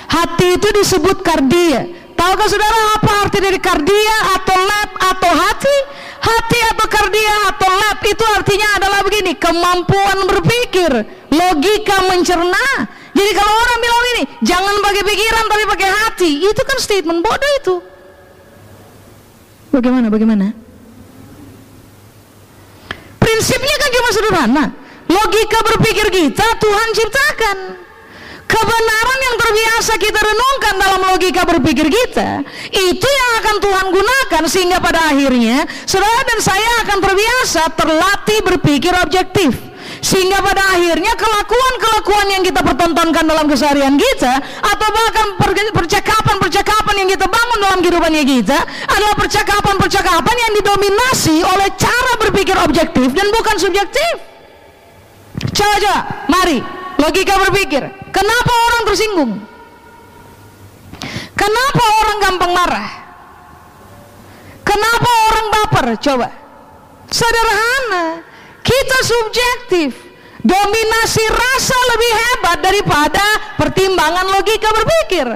Hati 0.08 0.56
itu 0.56 0.68
disebut 0.72 1.20
kardia. 1.20 1.84
Tahukah 2.18 2.48
saudara 2.50 2.98
apa 2.98 3.10
arti 3.28 3.38
dari 3.38 3.62
kardia 3.62 4.16
atau 4.34 4.58
lab 4.58 4.90
atau 4.98 5.30
hati? 5.30 5.76
Hati 6.18 6.58
atau 6.74 6.86
kardia 6.90 7.34
atau 7.54 7.70
lab 7.70 7.98
itu 8.02 8.24
artinya 8.34 8.68
adalah 8.82 9.00
begini, 9.06 9.38
kemampuan 9.38 10.26
berpikir, 10.26 10.90
logika 11.30 11.96
mencerna. 12.10 12.90
Jadi 13.14 13.30
kalau 13.38 13.54
orang 13.54 13.78
bilang 13.78 14.06
ini, 14.14 14.22
jangan 14.42 14.74
pakai 14.82 15.02
pikiran 15.06 15.44
tapi 15.46 15.64
pakai 15.70 15.90
hati, 15.90 16.30
itu 16.42 16.62
kan 16.66 16.78
statement 16.82 17.22
bodoh 17.22 17.52
itu. 17.62 17.76
Bagaimana? 19.68 20.06
Bagaimana? 20.08 20.46
Prinsipnya 23.20 23.76
kan 23.76 23.90
cuma 23.92 24.08
sederhana. 24.10 24.64
Logika 25.08 25.58
berpikir 25.64 26.06
kita 26.12 26.46
Tuhan 26.60 26.88
ciptakan. 26.96 27.58
Kebenaran 28.48 29.20
yang 29.28 29.36
terbiasa 29.44 29.92
kita 30.00 30.20
renungkan 30.24 30.74
dalam 30.80 31.00
logika 31.12 31.44
berpikir 31.44 31.84
kita, 31.84 32.40
itu 32.72 33.04
yang 33.04 33.30
akan 33.44 33.56
Tuhan 33.60 33.86
gunakan 33.92 34.42
sehingga 34.48 34.80
pada 34.80 35.12
akhirnya 35.12 35.68
saudara 35.84 36.24
dan 36.24 36.40
saya 36.40 36.70
akan 36.88 36.98
terbiasa 37.04 37.62
terlatih 37.76 38.40
berpikir 38.48 38.96
objektif. 38.96 39.67
Sehingga 39.98 40.38
pada 40.38 40.78
akhirnya 40.78 41.12
kelakuan-kelakuan 41.18 42.26
yang 42.30 42.42
kita 42.46 42.60
pertontonkan 42.62 43.24
dalam 43.26 43.46
keseharian 43.50 43.98
kita 43.98 44.32
atau 44.62 44.88
bahkan 44.94 45.28
percakapan-percakapan 45.74 46.94
yang 47.02 47.08
kita 47.10 47.26
bangun 47.26 47.58
dalam 47.58 47.78
kehidupannya 47.82 48.24
kita 48.24 48.58
adalah 48.88 49.14
percakapan-percakapan 49.18 50.36
yang 50.38 50.52
didominasi 50.62 51.36
oleh 51.42 51.68
cara 51.74 52.12
berpikir 52.22 52.56
objektif 52.62 53.08
dan 53.14 53.26
bukan 53.34 53.56
subjektif. 53.58 54.12
Coba, 55.54 56.26
mari 56.30 56.62
logika 56.98 57.34
berpikir. 57.48 57.82
Kenapa 58.14 58.52
orang 58.52 58.82
tersinggung? 58.86 59.32
Kenapa 61.38 61.84
orang 62.02 62.18
gampang 62.18 62.52
marah? 62.54 62.90
Kenapa 64.66 65.10
orang 65.30 65.46
baper? 65.54 65.86
Coba. 66.02 66.28
Sederhana. 67.08 68.20
Kita 68.68 68.98
subjektif. 69.00 69.90
Dominasi 70.38 71.24
rasa 71.28 71.76
lebih 71.96 72.12
hebat 72.14 72.58
daripada 72.62 73.24
pertimbangan 73.58 74.28
logika 74.28 74.70
berpikir. 74.70 75.26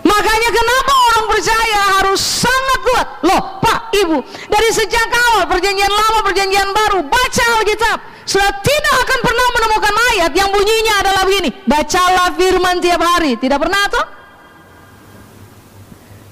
Makanya 0.00 0.50
kenapa 0.52 0.92
orang 1.10 1.24
percaya 1.28 1.80
harus 1.98 2.20
sangat 2.20 2.80
kuat. 2.86 3.06
Loh, 3.26 3.42
Pak, 3.60 3.92
Ibu, 3.92 4.18
dari 4.48 4.70
sejak 4.72 5.08
awal 5.10 5.44
perjanjian 5.50 5.90
lama, 5.90 6.24
perjanjian 6.24 6.70
baru, 6.70 7.04
baca 7.04 7.44
Alkitab. 7.60 7.98
Sudah 8.24 8.52
tidak 8.62 8.96
akan 9.04 9.20
pernah 9.26 9.46
menemukan 9.58 9.94
ayat 10.14 10.32
yang 10.38 10.48
bunyinya 10.54 10.94
adalah 11.02 11.22
begini. 11.26 11.50
Bacalah 11.66 12.30
firman 12.38 12.78
tiap 12.78 13.02
hari. 13.02 13.34
Tidak 13.36 13.58
pernah 13.58 13.80
atau? 13.90 14.04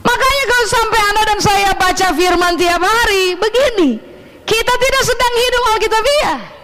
Makanya 0.07 0.45
kalau 0.47 0.67
sampai 0.73 1.01
Anda 1.11 1.23
dan 1.27 1.41
saya 1.43 1.71
baca 1.75 2.09
firman 2.15 2.55
tiap 2.55 2.81
hari, 2.81 3.35
begini. 3.37 4.08
Kita 4.49 4.73
tidak 4.81 5.03
sedang 5.05 5.35
hidup 5.37 5.63
Alkitabiah. 5.77 6.59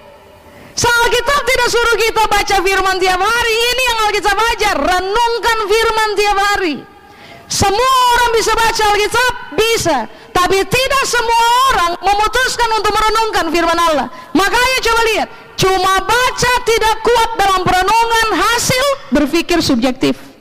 Alkitab 1.05 1.41
tidak 1.47 1.69
suruh 1.69 1.97
kita 2.01 2.23
baca 2.27 2.57
firman 2.65 2.97
tiap 2.97 3.21
hari. 3.21 3.55
Ini 3.55 3.83
yang 3.93 3.99
Alkitab 4.09 4.37
ajar. 4.57 4.77
Renungkan 4.81 5.59
firman 5.69 6.09
tiap 6.17 6.39
hari. 6.41 6.75
Semua 7.45 7.93
orang 8.17 8.31
bisa 8.35 8.53
baca 8.57 8.83
Alkitab? 8.89 9.33
Bisa. 9.55 9.97
Tapi 10.35 10.59
tidak 10.67 11.05
semua 11.07 11.45
orang 11.71 11.93
memutuskan 12.03 12.69
untuk 12.75 12.91
merenungkan 12.91 13.47
firman 13.53 13.79
Allah. 13.79 14.07
Makanya 14.35 14.79
coba 14.83 15.01
lihat. 15.13 15.29
Cuma 15.55 16.03
baca 16.03 16.53
tidak 16.67 16.95
kuat 17.05 17.31
dalam 17.39 17.63
perenungan 17.63 18.29
hasil 18.35 18.87
berpikir 19.15 19.63
subjektif. 19.63 20.34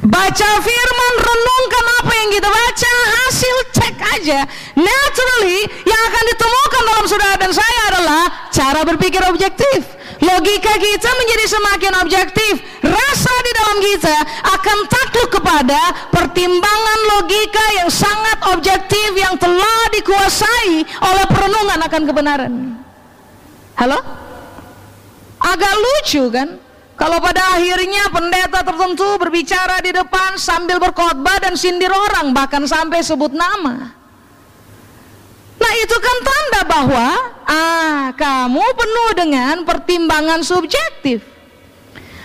Baca 0.00 0.50
firman, 0.64 1.14
renungkan 1.20 1.86
apa 2.00 2.12
yang 2.16 2.30
kita 2.32 2.48
baca, 2.48 2.94
hasil 3.20 3.56
cek 3.76 3.96
aja. 4.00 4.40
Naturally, 4.72 5.60
yang 5.84 6.00
akan 6.08 6.24
ditemukan 6.32 6.82
dalam 6.88 7.04
saudara 7.04 7.36
dan 7.36 7.52
saya 7.52 7.80
adalah 7.92 8.22
cara 8.48 8.80
berpikir 8.88 9.20
objektif. 9.28 9.84
Logika 10.24 10.72
kita 10.80 11.10
menjadi 11.20 11.44
semakin 11.52 11.92
objektif. 12.00 12.64
Rasa 12.80 13.34
di 13.44 13.52
dalam 13.52 13.78
kita 13.84 14.16
akan 14.56 14.78
takluk 14.88 15.30
kepada 15.36 15.80
pertimbangan 16.08 17.00
logika 17.20 17.64
yang 17.84 17.92
sangat 17.92 18.40
objektif 18.56 19.12
yang 19.12 19.36
telah 19.36 19.80
dikuasai 19.92 20.80
oleh 20.80 21.24
perenungan 21.28 21.80
akan 21.84 22.02
kebenaran. 22.08 22.52
Halo? 23.76 24.00
Agak 25.40 25.72
lucu 25.76 26.24
kan? 26.32 26.69
Kalau 27.00 27.16
pada 27.16 27.56
akhirnya 27.56 28.12
pendeta 28.12 28.60
tertentu 28.60 29.16
berbicara 29.16 29.80
di 29.80 29.88
depan 29.88 30.36
sambil 30.36 30.76
berkhotbah 30.76 31.40
dan 31.40 31.56
sindir 31.56 31.88
orang 31.88 32.36
bahkan 32.36 32.60
sampai 32.68 33.00
sebut 33.00 33.32
nama. 33.32 33.96
Nah 35.56 35.72
itu 35.80 35.96
kan 35.96 36.16
tanda 36.20 36.60
bahwa 36.68 37.08
ah 37.48 38.12
kamu 38.12 38.60
penuh 38.76 39.10
dengan 39.16 39.64
pertimbangan 39.64 40.44
subjektif. 40.44 41.24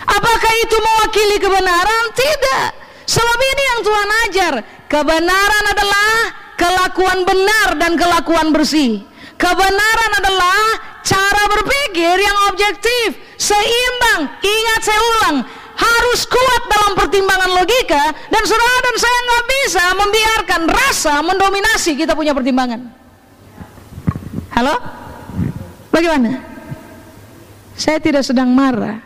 Apakah 0.04 0.52
itu 0.60 0.76
mewakili 0.76 1.36
kebenaran? 1.40 2.04
Tidak. 2.12 2.66
Sebab 3.08 3.38
ini 3.40 3.62
yang 3.64 3.80
Tuhan 3.80 4.10
ajar. 4.28 4.54
Kebenaran 4.92 5.64
adalah 5.72 6.12
kelakuan 6.60 7.24
benar 7.24 7.68
dan 7.80 7.92
kelakuan 7.96 8.52
bersih. 8.52 9.02
Kebenaran 9.40 10.12
adalah 10.20 10.60
cara 11.00 11.42
berpikir 11.48 12.16
yang 12.18 12.36
objektif, 12.52 13.20
seimbang. 13.36 14.28
Ingat 14.40 14.80
saya 14.80 15.00
ulang, 15.00 15.36
harus 15.76 16.20
kuat 16.24 16.62
dalam 16.72 16.92
pertimbangan 16.96 17.50
logika 17.52 18.04
dan 18.32 18.42
saudara 18.48 18.78
dan 18.80 18.96
saya 18.96 19.18
nggak 19.28 19.44
bisa 19.44 19.84
membiarkan 19.92 20.62
rasa 20.68 21.14
mendominasi 21.20 21.92
kita 21.96 22.16
punya 22.16 22.32
pertimbangan. 22.32 22.80
Halo? 24.56 24.76
Bagaimana? 25.92 26.40
Saya 27.76 28.00
tidak 28.00 28.24
sedang 28.24 28.48
marah. 28.56 29.04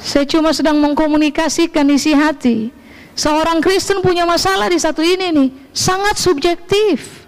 Saya 0.00 0.28
cuma 0.28 0.52
sedang 0.52 0.80
mengkomunikasikan 0.80 1.84
isi 1.92 2.12
hati. 2.12 2.72
Seorang 3.16 3.60
Kristen 3.64 4.04
punya 4.04 4.28
masalah 4.28 4.68
di 4.68 4.76
satu 4.76 5.00
ini 5.00 5.32
nih, 5.32 5.48
sangat 5.72 6.20
subjektif. 6.20 7.23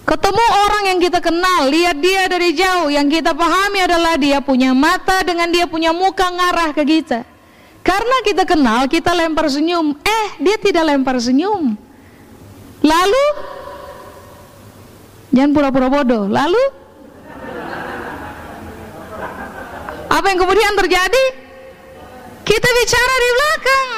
Ketemu 0.00 0.44
orang 0.66 0.84
yang 0.90 0.98
kita 0.98 1.20
kenal, 1.22 1.70
lihat 1.70 1.96
dia 2.00 2.26
dari 2.26 2.50
jauh, 2.56 2.88
yang 2.88 3.06
kita 3.06 3.36
pahami 3.36 3.84
adalah 3.84 4.16
dia 4.16 4.40
punya 4.42 4.72
mata 4.72 5.22
dengan 5.22 5.46
dia 5.52 5.68
punya 5.68 5.92
muka 5.92 6.26
ngarah 6.26 6.72
ke 6.74 6.82
kita. 6.82 7.22
Karena 7.80 8.16
kita 8.24 8.44
kenal, 8.44 8.88
kita 8.88 9.12
lempar 9.12 9.48
senyum. 9.48 9.96
Eh, 10.00 10.28
dia 10.40 10.56
tidak 10.60 10.84
lempar 10.88 11.16
senyum. 11.16 11.76
Lalu, 12.80 13.26
jangan 15.32 15.50
pura-pura 15.52 15.88
bodoh. 15.88 16.24
Lalu, 16.28 16.64
apa 20.10 20.26
yang 20.26 20.38
kemudian 20.42 20.74
terjadi? 20.74 21.24
Kita 22.44 22.68
bicara 22.68 23.14
di 23.14 23.30
belakang. 23.30 23.88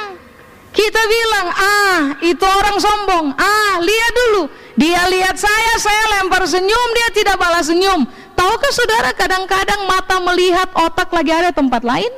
Kita 0.73 1.01
bilang, 1.05 1.47
ah 1.53 2.01
itu 2.21 2.45
orang 2.45 2.77
sombong. 2.77 3.25
Ah, 3.33 3.77
lihat 3.81 4.11
dulu 4.13 4.43
dia 4.73 5.05
lihat 5.05 5.37
saya, 5.37 5.73
saya 5.77 6.03
lempar 6.17 6.41
senyum, 6.49 6.87
dia 6.97 7.09
tidak 7.13 7.37
balas 7.37 7.69
senyum. 7.69 8.09
Tahukah 8.33 8.73
saudara 8.73 9.13
kadang-kadang 9.13 9.85
mata 9.85 10.17
melihat 10.17 10.69
otak 10.73 11.13
lagi 11.13 11.29
ada 11.29 11.53
tempat 11.53 11.85
lain? 11.85 12.09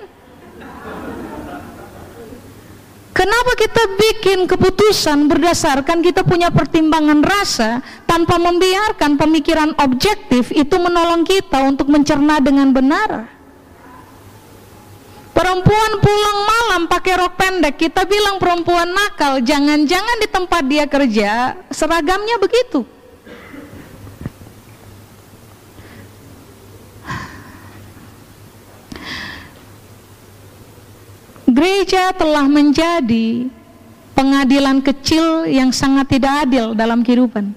Kenapa 3.16 3.52
kita 3.56 3.84
bikin 3.96 4.44
keputusan 4.44 5.32
berdasarkan 5.32 6.04
kita 6.04 6.28
punya 6.28 6.52
pertimbangan 6.52 7.24
rasa 7.24 7.80
tanpa 8.04 8.36
membiarkan 8.36 9.16
pemikiran 9.16 9.72
objektif 9.80 10.52
itu 10.52 10.76
menolong 10.76 11.24
kita 11.24 11.64
untuk 11.64 11.88
mencerna 11.88 12.44
dengan 12.44 12.76
benar? 12.76 13.35
Perempuan 15.36 15.92
pulang 16.00 16.40
malam 16.48 16.82
pakai 16.88 17.20
rok 17.20 17.36
pendek, 17.36 17.76
kita 17.76 18.08
bilang 18.08 18.40
perempuan 18.40 18.88
nakal, 18.88 19.44
jangan-jangan 19.44 20.18
di 20.24 20.28
tempat 20.32 20.64
dia 20.64 20.88
kerja 20.88 21.60
seragamnya 21.68 22.40
begitu. 22.40 22.88
Gereja 31.86 32.16
telah 32.16 32.48
menjadi 32.48 33.52
pengadilan 34.16 34.80
kecil 34.80 35.52
yang 35.52 35.76
sangat 35.76 36.16
tidak 36.16 36.48
adil 36.48 36.72
dalam 36.72 37.04
kehidupan. 37.04 37.52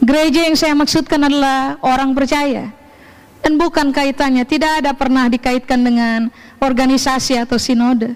Gereja 0.00 0.48
yang 0.48 0.56
saya 0.56 0.72
maksudkan 0.72 1.20
adalah 1.20 1.76
orang 1.84 2.16
percaya 2.16 2.72
dan 3.42 3.58
bukan 3.58 3.90
kaitannya, 3.90 4.46
tidak 4.46 4.80
ada 4.80 4.94
pernah 4.94 5.26
dikaitkan 5.26 5.82
dengan 5.82 6.30
organisasi 6.62 7.42
atau 7.42 7.58
sinode. 7.58 8.14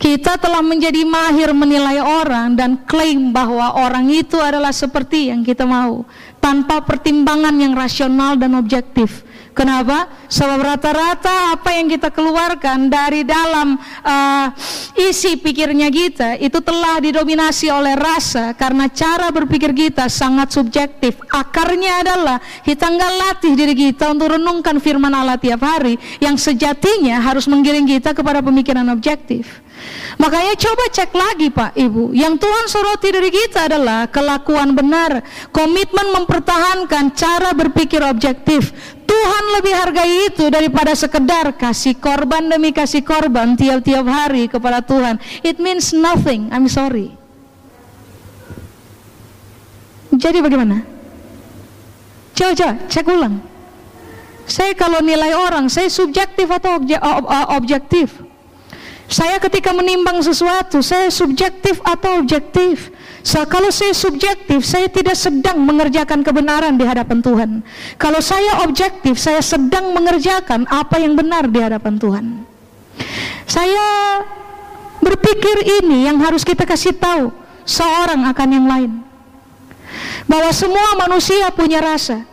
Kita 0.00 0.40
telah 0.40 0.64
menjadi 0.64 1.04
mahir 1.04 1.52
menilai 1.52 2.00
orang 2.00 2.56
dan 2.56 2.76
klaim 2.88 3.32
bahwa 3.32 3.76
orang 3.76 4.08
itu 4.08 4.36
adalah 4.40 4.72
seperti 4.72 5.28
yang 5.32 5.44
kita 5.44 5.64
mau, 5.64 6.08
tanpa 6.40 6.80
pertimbangan 6.84 7.52
yang 7.56 7.76
rasional 7.76 8.36
dan 8.36 8.56
objektif. 8.56 9.24
Kenapa? 9.50 10.06
Sebab 10.30 10.62
rata-rata 10.62 11.58
apa 11.58 11.74
yang 11.74 11.90
kita 11.90 12.14
keluarkan 12.14 12.86
dari 12.86 13.26
dalam 13.26 13.74
uh, 14.06 14.46
isi 14.94 15.34
pikirnya 15.34 15.90
kita 15.90 16.38
itu 16.38 16.62
telah 16.62 17.02
didominasi 17.02 17.66
oleh 17.66 17.98
rasa 17.98 18.54
karena 18.54 18.86
cara 18.86 19.34
berpikir 19.34 19.74
kita 19.74 20.06
sangat 20.06 20.54
subjektif. 20.54 21.18
Akarnya 21.34 22.06
adalah 22.06 22.38
kita 22.62 22.86
nggak 22.86 23.12
latih 23.26 23.52
diri 23.58 23.74
kita 23.74 24.14
untuk 24.14 24.38
renungkan 24.38 24.78
firman 24.78 25.10
Allah 25.10 25.36
tiap 25.36 25.60
hari 25.66 25.98
yang 26.22 26.38
sejatinya 26.38 27.18
harus 27.18 27.50
menggiring 27.50 27.90
kita 27.90 28.14
kepada 28.14 28.38
pemikiran 28.38 28.86
objektif. 28.94 29.60
Makanya 30.20 30.54
coba 30.60 30.84
cek 30.92 31.10
lagi 31.16 31.48
Pak 31.48 31.72
Ibu 31.72 32.12
Yang 32.12 32.44
Tuhan 32.44 32.64
soroti 32.68 33.08
dari 33.08 33.30
kita 33.32 33.72
adalah 33.72 34.04
kelakuan 34.12 34.76
benar 34.76 35.24
Komitmen 35.48 36.12
mempertahankan 36.12 37.16
cara 37.16 37.56
berpikir 37.56 38.04
objektif 38.04 38.76
Tuhan 39.10 39.44
lebih 39.58 39.74
hargai 39.74 40.12
itu 40.30 40.46
daripada 40.46 40.94
sekedar 40.94 41.50
kasih 41.58 41.98
korban 41.98 42.46
demi 42.46 42.70
kasih 42.70 43.02
korban 43.02 43.58
tiap-tiap 43.58 44.06
hari 44.06 44.46
kepada 44.46 44.78
Tuhan. 44.86 45.18
It 45.42 45.58
means 45.58 45.90
nothing. 45.90 46.46
I'm 46.54 46.70
sorry. 46.70 47.10
Jadi 50.14 50.38
bagaimana? 50.38 50.86
Coba, 52.38 52.52
coba, 52.54 52.72
cek 52.86 53.06
ulang. 53.10 53.34
Saya 54.46 54.74
kalau 54.78 55.02
nilai 55.02 55.34
orang, 55.34 55.66
saya 55.70 55.90
subjektif 55.90 56.46
atau 56.50 56.78
obje, 56.78 56.98
ob, 56.98 57.26
objektif? 57.54 58.14
Saya 59.10 59.42
ketika 59.42 59.74
menimbang 59.74 60.22
sesuatu, 60.22 60.82
saya 60.86 61.10
subjektif 61.10 61.82
atau 61.82 62.22
objektif? 62.22 62.94
So, 63.20 63.44
kalau 63.44 63.68
saya 63.68 63.92
subjektif, 63.92 64.64
saya 64.64 64.88
tidak 64.88 65.12
sedang 65.12 65.60
mengerjakan 65.60 66.24
kebenaran 66.24 66.80
di 66.80 66.88
hadapan 66.88 67.20
Tuhan. 67.20 67.50
Kalau 68.00 68.20
saya 68.24 68.64
objektif, 68.64 69.20
saya 69.20 69.44
sedang 69.44 69.92
mengerjakan 69.92 70.64
apa 70.64 70.96
yang 70.96 71.12
benar 71.12 71.44
di 71.44 71.60
hadapan 71.60 72.00
Tuhan. 72.00 72.26
Saya 73.44 73.86
berpikir 75.04 75.82
ini 75.82 76.08
yang 76.08 76.16
harus 76.22 76.46
kita 76.46 76.64
kasih 76.64 76.96
tahu 76.96 77.28
seorang 77.68 78.24
akan 78.30 78.48
yang 78.48 78.66
lain. 78.70 78.92
Bahwa 80.24 80.50
semua 80.54 80.94
manusia 80.96 81.50
punya 81.52 81.82
rasa. 81.82 82.29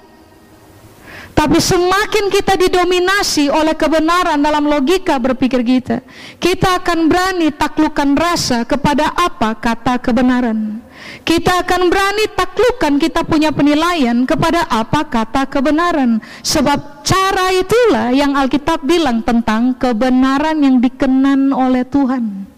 Tapi 1.37 1.61
semakin 1.61 2.33
kita 2.33 2.57
didominasi 2.57 3.53
oleh 3.53 3.77
kebenaran 3.77 4.41
dalam 4.41 4.65
logika 4.65 5.21
berpikir 5.21 5.61
kita, 5.61 6.01
kita 6.41 6.81
akan 6.81 7.05
berani 7.05 7.53
taklukkan 7.53 8.17
rasa 8.17 8.65
kepada 8.65 9.13
apa 9.13 9.53
kata 9.53 10.01
kebenaran. 10.01 10.81
Kita 11.21 11.61
akan 11.61 11.93
berani 11.93 12.25
taklukkan 12.33 12.97
kita 12.97 13.21
punya 13.21 13.53
penilaian 13.53 14.25
kepada 14.25 14.65
apa 14.65 15.05
kata 15.05 15.45
kebenaran. 15.45 16.17
Sebab 16.41 17.05
cara 17.05 17.53
itulah 17.53 18.09
yang 18.17 18.33
Alkitab 18.33 18.81
bilang 18.81 19.21
tentang 19.21 19.77
kebenaran 19.77 20.57
yang 20.57 20.81
dikenan 20.81 21.53
oleh 21.53 21.85
Tuhan. 21.85 22.49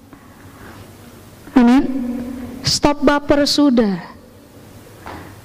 Amin. 1.52 1.84
Stop 2.64 3.04
baper 3.04 3.44
sudah. 3.44 4.08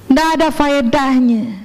Tidak 0.07 0.29
ada 0.39 0.55
faedahnya. 0.55 1.64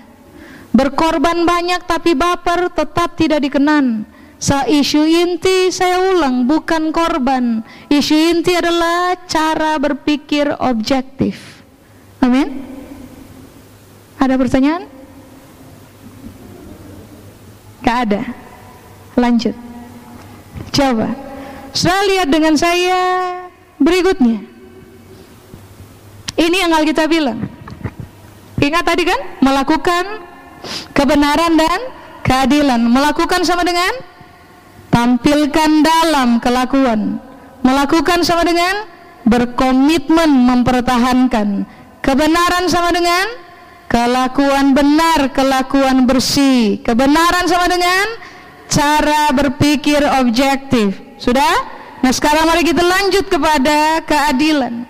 Berkorban 0.69 1.49
banyak 1.49 1.81
tapi 1.89 2.13
baper 2.13 2.69
tetap 2.69 3.17
tidak 3.17 3.41
dikenan. 3.41 4.05
Sa 4.39 4.63
isu 4.63 5.03
inti 5.03 5.67
saya 5.73 5.99
ulang 6.15 6.47
bukan 6.47 6.95
korban. 6.95 7.59
Isu 7.91 8.15
inti 8.15 8.55
adalah 8.55 9.17
cara 9.27 9.75
berpikir 9.75 10.47
objektif. 10.63 11.59
Amin. 12.23 12.63
Ada 14.15 14.39
pertanyaan? 14.39 14.87
Gak 17.83 17.97
ada. 18.07 18.21
Lanjut. 19.19 19.55
Coba. 20.71 21.11
Sudah 21.75 22.03
lihat 22.07 22.27
dengan 22.31 22.55
saya 22.55 22.99
berikutnya. 23.79 24.43
Ini 26.39 26.55
yang 26.63 26.71
Alkitab 26.71 27.11
bilang. 27.11 27.43
Ingat 28.59 28.83
tadi 28.87 29.03
kan? 29.03 29.19
Melakukan 29.43 30.28
kebenaran 30.93 31.55
dan 31.55 31.79
keadilan. 32.23 32.81
Melakukan 32.83 33.43
sama 33.43 33.63
dengan 33.65 33.91
tampilkan 34.89 35.71
dalam 35.83 36.41
kelakuan. 36.43 37.21
Melakukan 37.61 38.23
sama 38.23 38.47
dengan 38.47 38.87
berkomitmen 39.27 40.29
mempertahankan. 40.29 41.67
Kebenaran 41.99 42.65
sama 42.71 42.89
dengan 42.95 43.27
kelakuan 43.91 44.73
benar, 44.73 45.29
kelakuan 45.35 46.07
bersih. 46.09 46.79
Kebenaran 46.81 47.45
sama 47.45 47.67
dengan 47.69 48.05
cara 48.69 49.33
berpikir 49.35 49.99
objektif. 50.21 50.97
Sudah? 51.19 51.79
Nah 51.99 52.11
sekarang 52.15 52.47
mari 52.47 52.63
kita 52.63 52.79
lanjut 52.79 53.27
kepada 53.27 53.99
keadilan. 54.07 54.87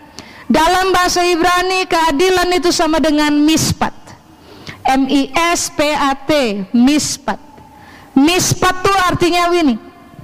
Dalam 0.50 0.94
bahasa 0.94 1.22
Ibrani 1.26 1.86
keadilan 1.86 2.50
itu 2.54 2.70
sama 2.70 2.98
dengan 3.02 3.34
mispat. 3.34 3.99
M 4.90 5.06
I 5.06 5.30
S 5.54 5.70
P 5.70 5.86
A 5.94 6.18
T 6.18 6.66
mispat. 6.74 7.38
Mispat 8.18 8.82
itu 8.82 8.94
artinya 9.06 9.54
ini 9.54 9.78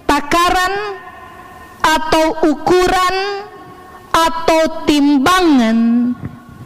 takaran 0.10 0.73
atau 1.86 2.25
ukuran 2.49 3.15
atau 4.10 4.89
timbangan 4.89 5.78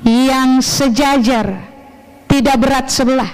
yang 0.08 0.64
sejajar 0.64 1.60
tidak 2.32 2.56
berat 2.56 2.88
sebelah. 2.88 3.32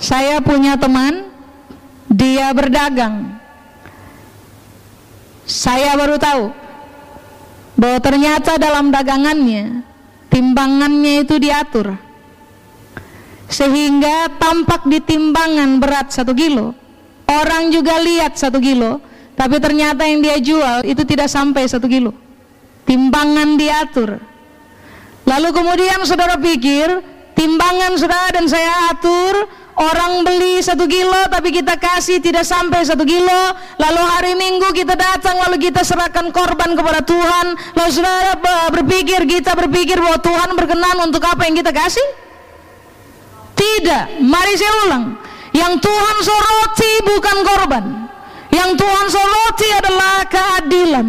Saya 0.00 0.40
punya 0.40 0.80
teman 0.80 1.28
dia 2.08 2.48
berdagang. 2.56 3.36
Saya 5.44 5.92
baru 6.00 6.16
tahu 6.16 6.44
bahwa 7.76 7.98
ternyata 8.00 8.56
dalam 8.56 8.88
dagangannya 8.88 9.84
timbangannya 10.34 11.22
itu 11.22 11.38
diatur. 11.38 11.94
Sehingga 13.46 14.34
tampak 14.34 14.90
di 14.90 14.98
timbangan 14.98 15.78
berat 15.78 16.10
satu 16.10 16.34
kilo. 16.34 16.74
Orang 17.24 17.70
juga 17.70 18.02
lihat 18.02 18.34
satu 18.34 18.58
kilo 18.58 18.98
tapi 19.34 19.58
ternyata 19.58 20.06
yang 20.06 20.22
dia 20.22 20.38
jual 20.38 20.86
itu 20.86 21.02
tidak 21.02 21.30
sampai 21.30 21.66
satu 21.66 21.86
kilo. 21.90 22.14
Timbangan 22.86 23.58
diatur. 23.58 24.18
Lalu 25.24 25.48
kemudian 25.50 25.98
saudara 26.06 26.38
pikir 26.38 26.86
timbangan 27.34 27.98
sudah 27.98 28.30
dan 28.30 28.46
saya 28.46 28.94
atur 28.94 29.48
Orang 29.74 30.22
beli 30.22 30.62
satu 30.62 30.86
kilo 30.86 31.26
tapi 31.26 31.50
kita 31.50 31.74
kasih 31.74 32.22
tidak 32.22 32.46
sampai 32.46 32.86
satu 32.86 33.02
kilo. 33.02 33.42
Lalu 33.74 34.02
hari 34.06 34.32
minggu 34.38 34.70
kita 34.70 34.94
datang 34.94 35.34
lalu 35.42 35.58
kita 35.66 35.82
serahkan 35.82 36.30
korban 36.30 36.78
kepada 36.78 37.02
Tuhan. 37.02 37.58
Lalu 37.74 37.90
saudara 37.90 38.38
berpikir 38.70 39.26
kita 39.26 39.58
berpikir 39.58 39.98
bahwa 39.98 40.22
Tuhan 40.22 40.54
berkenan 40.54 40.96
untuk 41.02 41.26
apa 41.26 41.50
yang 41.50 41.58
kita 41.58 41.74
kasih? 41.74 42.06
Tidak, 43.58 44.22
mari 44.22 44.54
saya 44.54 44.72
ulang. 44.86 45.04
Yang 45.50 45.82
Tuhan 45.82 46.16
soroti 46.22 46.92
bukan 47.10 47.36
korban. 47.42 47.84
Yang 48.54 48.70
Tuhan 48.78 49.06
soroti 49.10 49.68
adalah 49.74 50.22
keadilan. 50.30 51.06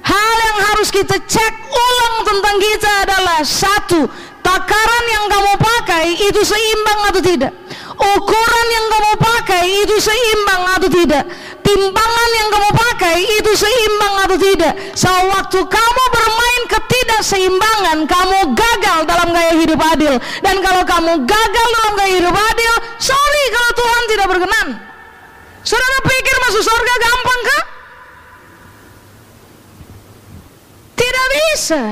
Hal 0.00 0.36
yang 0.40 0.58
harus 0.72 0.88
kita 0.88 1.20
cek 1.20 1.54
ulang 1.68 2.16
tentang 2.24 2.56
kita 2.56 2.90
adalah 3.04 3.38
Satu, 3.44 4.08
takaran 4.40 5.04
yang 5.12 5.24
kamu 5.28 5.52
pakai 5.60 6.16
itu 6.16 6.40
seimbang 6.40 7.00
atau 7.12 7.20
tidak 7.20 7.59
ukuran 8.00 8.66
yang 8.72 8.86
kamu 8.88 9.12
pakai 9.20 9.64
itu 9.84 9.96
seimbang 10.00 10.62
atau 10.76 10.88
tidak? 10.88 11.24
Timbangan 11.60 12.30
yang 12.34 12.48
kamu 12.48 12.70
pakai 12.72 13.16
itu 13.20 13.52
seimbang 13.52 14.14
atau 14.24 14.38
tidak? 14.40 14.72
Sewaktu 14.96 15.60
kamu 15.68 16.04
bermain 16.10 16.62
ketidakseimbangan 16.72 17.98
kamu 18.08 18.38
gagal 18.56 18.98
dalam 19.04 19.28
gaya 19.30 19.52
hidup 19.54 19.80
adil. 19.92 20.16
Dan 20.40 20.56
kalau 20.64 20.82
kamu 20.82 21.12
gagal 21.28 21.66
dalam 21.76 21.92
gaya 21.94 22.12
hidup 22.16 22.34
adil 22.34 22.74
sorry 22.98 23.44
kalau 23.52 23.70
Tuhan 23.76 24.02
tidak 24.08 24.26
berkenan. 24.32 24.68
Saudara 25.60 25.98
pikir 26.02 26.36
masuk 26.48 26.62
surga 26.64 26.94
gampang 27.04 27.42
kah? 27.44 27.64
tidak 31.00 31.26
bisa 31.32 31.82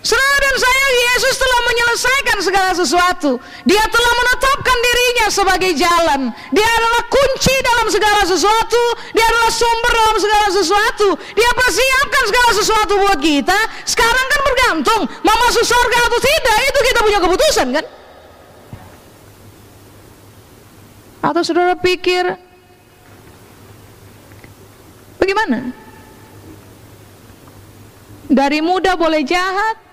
Saudara 0.00 0.36
dan 0.40 0.56
saya, 0.56 0.86
Yesus 1.12 1.34
telah 1.36 1.60
menyelesaikan 1.68 2.38
segala 2.40 2.70
sesuatu. 2.72 3.36
Dia 3.68 3.84
telah 3.84 4.12
menetapkan 4.16 4.78
dirinya 4.80 5.26
sebagai 5.28 5.72
jalan. 5.76 6.32
Dia 6.56 6.64
adalah 6.64 7.04
kunci 7.04 7.52
dalam 7.60 7.86
segala 7.92 8.24
sesuatu. 8.24 8.82
Dia 9.12 9.28
adalah 9.28 9.52
sumber 9.52 9.92
dalam 9.92 10.16
segala 10.16 10.46
sesuatu. 10.56 11.08
Dia 11.36 11.50
persiapkan 11.52 12.22
segala 12.32 12.50
sesuatu 12.56 12.92
buat 12.96 13.20
kita. 13.20 13.58
Sekarang 13.84 14.26
kan 14.32 14.40
bergantung 14.40 15.02
mau 15.20 15.36
masuk 15.44 15.68
surga 15.68 15.98
atau 16.08 16.20
tidak. 16.24 16.56
Itu 16.64 16.78
kita 16.80 16.98
punya 17.04 17.18
keputusan 17.20 17.66
kan? 17.76 17.84
Atau 21.20 21.44
saudara 21.44 21.76
pikir 21.76 22.24
bagaimana? 25.20 25.76
Dari 28.30 28.64
muda 28.64 28.96
boleh 28.96 29.20
jahat, 29.26 29.89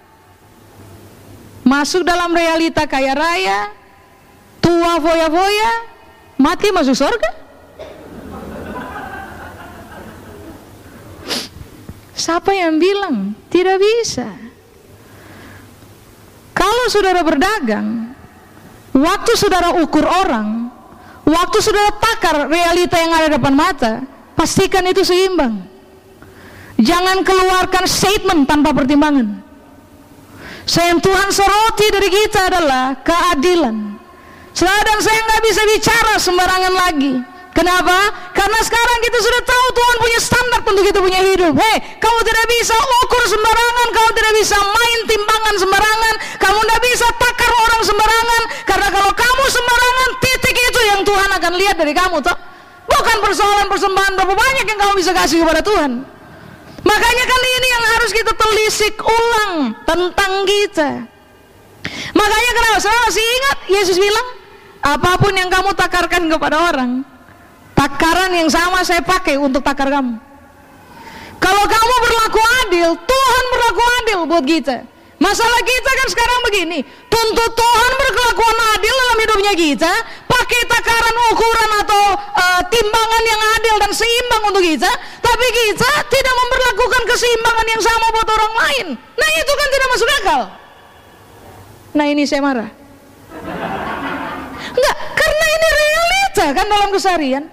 masuk 1.68 2.08
dalam 2.08 2.32
realita 2.32 2.88
kaya 2.88 3.12
raya, 3.12 3.76
tua 4.64 5.04
foya-foya, 5.04 5.72
mati 6.40 6.72
masuk 6.72 6.96
surga? 6.96 7.32
Siapa 12.18 12.50
yang 12.56 12.82
bilang? 12.82 13.36
Tidak 13.52 13.78
bisa. 13.78 14.26
Kalau 16.58 16.90
saudara 16.90 17.22
berdagang, 17.22 18.18
waktu 18.96 19.32
saudara 19.38 19.78
ukur 19.78 20.02
orang, 20.02 20.74
waktu 21.22 21.58
saudara 21.62 21.94
takar 22.02 22.50
realita 22.50 22.98
yang 22.98 23.14
ada 23.14 23.38
depan 23.38 23.54
mata, 23.54 24.02
pastikan 24.34 24.82
itu 24.90 25.06
seimbang. 25.06 25.62
Jangan 26.82 27.22
keluarkan 27.22 27.86
statement 27.86 28.50
tanpa 28.50 28.74
pertimbangan. 28.74 29.47
So 30.68 30.84
yang 30.84 31.00
Tuhan 31.00 31.32
soroti 31.32 31.88
dari 31.96 32.12
kita 32.12 32.52
adalah 32.52 33.00
keadilan. 33.00 33.96
Sekarang 34.52 35.00
saya 35.00 35.20
nggak 35.24 35.42
bisa 35.48 35.62
bicara 35.64 36.14
sembarangan 36.20 36.74
lagi. 36.76 37.14
Kenapa? 37.56 37.98
Karena 38.36 38.60
sekarang 38.62 39.00
kita 39.02 39.18
sudah 39.18 39.42
tahu 39.48 39.66
Tuhan 39.74 39.96
punya 39.98 40.20
standar 40.22 40.60
untuk 40.62 40.84
kita 40.86 41.00
punya 41.02 41.24
hidup. 41.24 41.56
Hei, 41.58 41.78
kamu 41.98 42.20
tidak 42.22 42.46
bisa 42.54 42.76
ukur 42.78 43.24
sembarangan, 43.32 43.88
kamu 43.96 44.10
tidak 44.14 44.34
bisa 44.38 44.58
main 44.62 45.00
timbangan 45.10 45.56
sembarangan, 45.58 46.14
kamu 46.38 46.60
tidak 46.62 46.82
bisa 46.86 47.08
takar 47.18 47.52
orang 47.66 47.82
sembarangan. 47.82 48.42
Karena 48.68 48.88
kalau 48.94 49.12
kamu 49.16 49.44
sembarangan, 49.50 50.10
titik 50.22 50.56
itu 50.70 50.80
yang 50.86 51.02
Tuhan 51.02 51.30
akan 51.34 51.54
lihat 51.58 51.76
dari 51.80 51.94
kamu, 51.96 52.22
toh. 52.22 52.38
Bukan 52.88 53.18
persoalan 53.24 53.66
persembahan 53.72 54.12
berapa 54.20 54.36
banyak 54.36 54.66
yang 54.68 54.80
kamu 54.84 54.94
bisa 55.00 55.12
kasih 55.16 55.42
kepada 55.42 55.64
Tuhan. 55.64 56.17
Makanya 56.88 57.26
kali 57.28 57.50
ini 57.60 57.68
yang 57.68 57.86
harus 58.00 58.12
kita 58.16 58.32
telisik 58.32 58.96
ulang 59.04 59.76
tentang 59.84 60.34
kita. 60.48 60.90
Makanya 62.16 62.52
kenapa? 62.56 62.78
Saya 62.80 62.98
masih 63.04 63.24
ingat 63.24 63.58
Yesus 63.68 63.98
bilang, 64.00 64.28
apa 64.80 65.20
pun 65.20 65.36
yang 65.36 65.52
kamu 65.52 65.76
takarkan 65.76 66.32
kepada 66.32 66.72
orang, 66.72 67.04
takaran 67.76 68.32
yang 68.32 68.48
sama 68.48 68.88
saya 68.88 69.04
pakai 69.04 69.36
untuk 69.36 69.60
takar 69.60 69.92
kamu. 69.92 70.16
Kalau 71.38 71.64
kamu 71.70 71.96
berlaku 72.02 72.42
adil, 72.66 72.90
Tuhan 72.98 73.44
berlaku 73.54 73.82
adil 74.02 74.20
buat 74.26 74.46
kita. 74.48 74.78
Masalah 75.18 75.62
kita 75.66 75.92
kan 75.98 76.08
sekarang 76.14 76.40
begini, 76.46 76.80
tuntut 77.10 77.52
Tuhan 77.58 77.92
berkelakuan 77.98 78.58
adil 78.78 78.94
dalam 78.94 79.18
hidupnya 79.18 79.54
kita, 79.58 79.94
pakai 80.30 80.62
takaran 80.70 81.16
ukuran 81.34 81.72
atau 81.82 82.04
uh, 82.38 82.62
timbangan 82.70 83.24
yang 83.26 83.42
adil 83.58 83.76
dan 83.82 83.92
seimbang 83.98 84.44
untuk 84.46 84.62
kita, 84.62 84.92
tapi 85.18 85.48
kita 85.50 85.90
tidak 86.06 86.34
memperlakukan 86.38 86.67
keseimbangan 87.18 87.66
yang 87.66 87.82
sama 87.82 88.06
buat 88.14 88.30
orang 88.30 88.54
lain. 88.62 88.88
Nah 88.94 89.30
itu 89.42 89.52
kan 89.58 89.68
tidak 89.74 89.88
masuk 89.90 90.10
akal. 90.22 90.42
Nah 91.98 92.06
ini 92.06 92.24
saya 92.30 92.46
marah. 92.46 92.70
Enggak, 94.78 94.98
karena 95.18 95.46
ini 95.50 95.68
realita 95.74 96.46
kan 96.54 96.66
dalam 96.70 96.90
keseharian. 96.94 97.44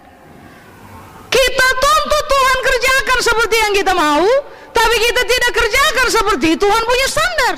Kita 1.32 1.66
tuntut 1.80 2.24
Tuhan 2.28 2.58
kerjakan 2.60 3.18
seperti 3.24 3.56
yang 3.56 3.72
kita 3.72 3.92
mau, 3.96 4.28
tapi 4.76 4.96
kita 5.00 5.22
tidak 5.24 5.52
kerjakan 5.56 6.06
seperti 6.12 6.48
Tuhan 6.60 6.82
punya 6.84 7.06
standar. 7.08 7.54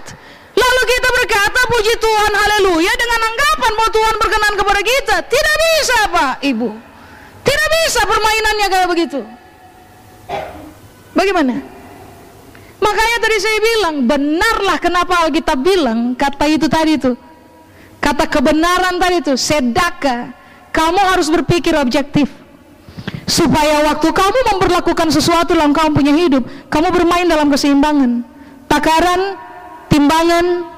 Lalu 0.56 0.82
kita 0.88 1.08
berkata 1.10 1.60
puji 1.68 1.94
Tuhan 2.00 2.32
haleluya 2.32 2.92
dengan 2.96 3.20
anggapan 3.34 3.72
bahwa 3.76 3.90
Tuhan 3.92 4.14
berkenan 4.16 4.54
kepada 4.54 4.80
kita. 4.80 5.16
Tidak 5.26 5.56
bisa 5.58 5.98
Pak 6.08 6.34
Ibu. 6.40 6.68
Tidak 7.44 7.68
bisa 7.82 8.00
permainannya 8.08 8.66
kayak 8.70 8.88
begitu. 8.88 9.20
Bagaimana? 11.12 11.75
Makanya 12.76 13.16
tadi 13.18 13.36
saya 13.40 13.58
bilang, 13.58 13.94
benarlah 14.04 14.76
kenapa 14.78 15.26
Alkitab 15.26 15.58
bilang 15.64 16.12
kata 16.12 16.44
itu 16.46 16.66
tadi 16.68 17.00
itu. 17.00 17.12
Kata 17.98 18.28
kebenaran 18.28 19.00
tadi 19.00 19.16
itu, 19.24 19.34
sedaka. 19.34 20.32
Kamu 20.70 21.00
harus 21.16 21.32
berpikir 21.32 21.72
objektif 21.72 22.28
supaya 23.26 23.82
waktu 23.90 24.12
kamu 24.12 24.38
memperlakukan 24.54 25.08
sesuatu 25.10 25.56
dalam 25.56 25.74
kamu 25.74 25.90
punya 25.96 26.14
hidup, 26.14 26.44
kamu 26.68 26.88
bermain 26.92 27.26
dalam 27.26 27.48
keseimbangan. 27.48 28.22
Takaran, 28.68 29.40
timbangan, 29.88 30.68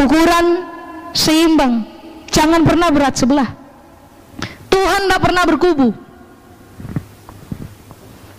ukuran 0.00 0.46
seimbang. 1.12 1.84
Jangan 2.32 2.64
pernah 2.64 2.88
berat 2.88 3.14
sebelah. 3.14 3.48
Tuhan 4.72 5.00
tidak 5.06 5.20
pernah 5.20 5.44
berkubu. 5.44 5.88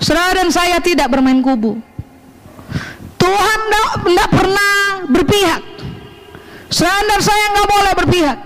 Saudara 0.01 0.43
dan 0.43 0.49
saya 0.51 0.81
tidak 0.81 1.07
bermain 1.07 1.39
kubu. 1.39 1.79
Tuhan 3.23 3.59
tidak 4.03 4.29
pernah 4.35 4.75
berpihak. 5.07 5.61
Dan 6.83 7.19
saya 7.23 7.45
nggak 7.55 7.69
boleh 7.69 7.93
berpihak. 8.03 8.37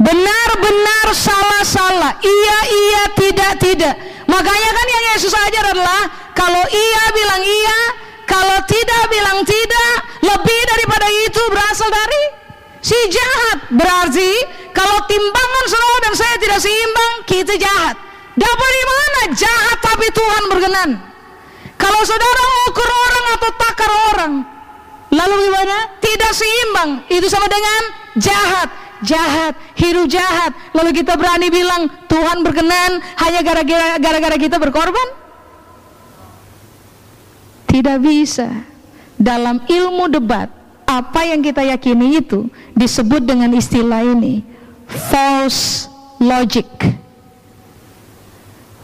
Benar-benar 0.00 1.06
salah-salah, 1.12 2.14
iya 2.22 2.58
iya 2.70 3.02
tidak 3.18 3.52
tidak. 3.60 3.94
Makanya 4.30 4.70
kan 4.72 4.86
yang 4.86 5.04
Yesus 5.12 5.34
ajar 5.34 5.64
adalah 5.74 6.08
kalau 6.32 6.62
iya 6.70 7.04
bilang 7.12 7.42
iya, 7.42 7.80
kalau 8.24 8.58
tidak 8.64 9.02
bilang 9.10 9.42
tidak, 9.42 9.94
lebih 10.22 10.60
daripada 10.70 11.08
itu 11.26 11.42
berasal 11.50 11.90
dari 11.90 12.22
si 12.80 12.96
jahat. 13.10 13.58
Berarti 13.74 14.30
kalau 14.72 15.04
timbangan 15.10 15.66
saudara 15.66 15.98
dan 16.06 16.14
saya 16.14 16.36
tidak 16.38 16.60
seimbang, 16.62 17.14
kita 17.26 17.54
jahat. 17.58 17.96
Dapat 18.38 18.70
di 18.70 18.84
mana? 18.86 19.20
Jahat 19.34 19.78
tapi 19.82 20.06
Tuhan 20.14 20.42
berkenan. 20.48 21.09
Kalau 21.80 22.00
saudara 22.04 22.42
ukur 22.68 22.84
orang 22.84 23.26
atau 23.40 23.50
takar 23.56 23.90
orang, 24.12 24.32
lalu 25.08 25.34
gimana? 25.48 25.76
Tidak 25.96 26.32
seimbang. 26.36 26.90
Itu 27.08 27.26
sama 27.32 27.48
dengan 27.48 27.82
jahat 28.20 28.68
jahat, 29.00 29.56
hidup 29.76 30.06
jahat. 30.08 30.52
Lalu 30.76 31.00
kita 31.02 31.16
berani 31.16 31.48
bilang 31.48 31.88
Tuhan 32.06 32.44
berkenan 32.44 33.00
hanya 33.20 33.40
gara-gara 33.96 34.36
kita 34.36 34.60
berkorban? 34.60 35.08
Tidak 37.70 37.98
bisa. 38.02 38.48
Dalam 39.20 39.64
ilmu 39.68 40.08
debat, 40.08 40.48
apa 40.88 41.20
yang 41.28 41.44
kita 41.44 41.60
yakini 41.60 42.24
itu 42.24 42.48
disebut 42.72 43.24
dengan 43.24 43.52
istilah 43.52 44.00
ini, 44.04 44.40
false 44.88 45.86
logic. 46.18 46.66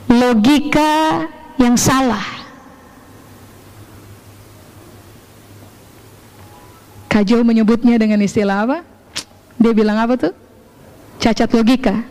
Logika 0.06 1.26
yang 1.58 1.74
salah. 1.74 2.35
Kajol 7.16 7.48
menyebutnya 7.48 7.96
dengan 7.96 8.20
istilah 8.20 8.68
apa? 8.68 8.78
Dia 9.56 9.72
bilang 9.72 9.96
apa 9.96 10.20
tuh? 10.20 10.36
Cacat 11.16 11.48
logika. 11.56 12.04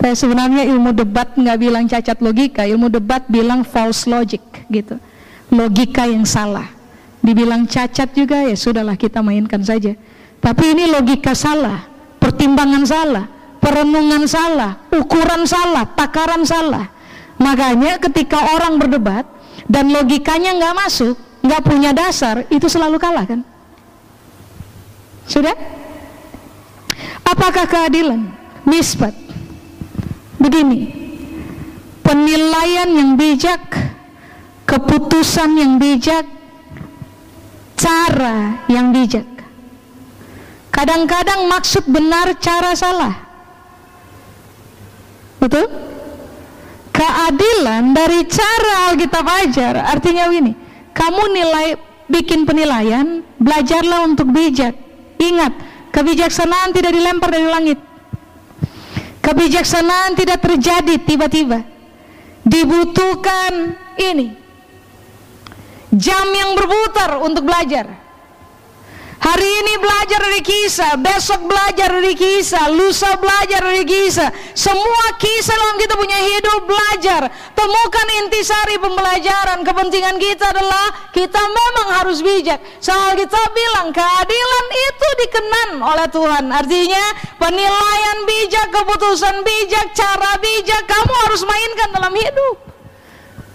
Tapi 0.00 0.16
sebenarnya 0.16 0.64
ilmu 0.64 0.96
debat 0.96 1.36
nggak 1.36 1.58
bilang 1.60 1.84
cacat 1.84 2.24
logika, 2.24 2.64
ilmu 2.64 2.88
debat 2.88 3.20
bilang 3.28 3.68
false 3.68 4.08
logic 4.08 4.40
gitu. 4.72 4.96
Logika 5.52 6.08
yang 6.08 6.24
salah. 6.24 6.72
Dibilang 7.20 7.68
cacat 7.68 8.16
juga 8.16 8.40
ya 8.40 8.56
sudahlah 8.56 8.96
kita 8.96 9.20
mainkan 9.20 9.60
saja. 9.60 9.92
Tapi 10.40 10.72
ini 10.72 10.88
logika 10.88 11.36
salah, 11.36 11.84
pertimbangan 12.16 12.88
salah, 12.88 13.28
perenungan 13.60 14.24
salah, 14.24 14.88
ukuran 14.88 15.44
salah, 15.44 15.84
takaran 15.92 16.48
salah. 16.48 16.88
Makanya 17.36 18.00
ketika 18.00 18.56
orang 18.56 18.80
berdebat 18.80 19.28
dan 19.68 19.92
logikanya 19.92 20.56
nggak 20.56 20.74
masuk, 20.80 21.12
nggak 21.44 21.60
punya 21.60 21.92
dasar, 21.92 22.48
itu 22.48 22.72
selalu 22.72 22.96
kalah 22.96 23.28
kan? 23.28 23.44
Sudah? 25.30 25.54
Apakah 27.22 27.70
keadilan? 27.70 28.26
Misbat. 28.66 29.14
Begini, 30.42 30.90
penilaian 32.02 32.90
yang 32.90 33.14
bijak, 33.14 33.62
keputusan 34.66 35.54
yang 35.54 35.78
bijak, 35.78 36.26
cara 37.78 38.66
yang 38.66 38.90
bijak. 38.90 39.28
Kadang-kadang 40.74 41.46
maksud 41.46 41.86
benar, 41.86 42.34
cara 42.42 42.74
salah. 42.74 43.14
Betul? 45.38 45.70
Keadilan 46.90 47.94
dari 47.94 48.26
cara 48.26 48.90
Alkitab 48.90 49.26
ajar, 49.46 49.74
artinya 49.86 50.26
ini, 50.34 50.52
kamu 50.90 51.22
nilai 51.30 51.78
bikin 52.10 52.42
penilaian, 52.42 53.22
belajarlah 53.38 54.10
untuk 54.10 54.34
bijak. 54.34 54.89
Ingat, 55.20 55.52
Kebijaksanaan 55.90 56.70
tidak 56.70 56.94
dilempar 56.94 57.28
dari 57.34 57.48
langit. 57.50 57.78
Kebijaksanaan 59.20 60.16
tidak 60.16 60.38
terjadi 60.40 60.94
tiba-tiba. 61.02 61.60
Dibutuhkan 62.46 63.76
ini. 64.00 64.32
Jam 65.90 66.24
yang 66.30 66.56
berputar 66.56 67.20
untuk 67.20 67.44
belajar. 67.44 67.99
Hari 69.20 69.44
ini 69.44 69.76
belajar 69.76 70.16
dari 70.16 70.40
kisah, 70.40 70.96
besok 70.96 71.44
belajar 71.44 71.92
dari 71.92 72.16
kisah, 72.16 72.72
lusa 72.72 73.20
belajar 73.20 73.60
dari 73.60 73.84
kisah. 73.84 74.32
Semua 74.56 75.12
kisah 75.20 75.52
dalam 75.60 75.76
kita 75.76 75.92
punya 75.92 76.16
hidup 76.24 76.64
belajar. 76.64 77.28
Temukan 77.52 78.08
intisari 78.24 78.80
pembelajaran. 78.80 79.60
Kepentingan 79.60 80.16
kita 80.16 80.56
adalah 80.56 81.12
kita 81.12 81.36
memang 81.36 81.88
harus 82.00 82.24
bijak. 82.24 82.64
Soal 82.80 83.12
kita 83.12 83.36
bilang 83.52 83.92
keadilan 83.92 84.66
itu 84.88 85.08
dikenan 85.20 85.70
oleh 85.84 86.08
Tuhan. 86.08 86.44
Artinya 86.48 87.04
penilaian 87.36 88.18
bijak, 88.24 88.72
keputusan 88.72 89.44
bijak, 89.44 89.92
cara 89.92 90.40
bijak 90.40 90.88
kamu 90.88 91.12
harus 91.28 91.44
mainkan 91.44 91.92
dalam 91.92 92.14
hidup. 92.16 92.56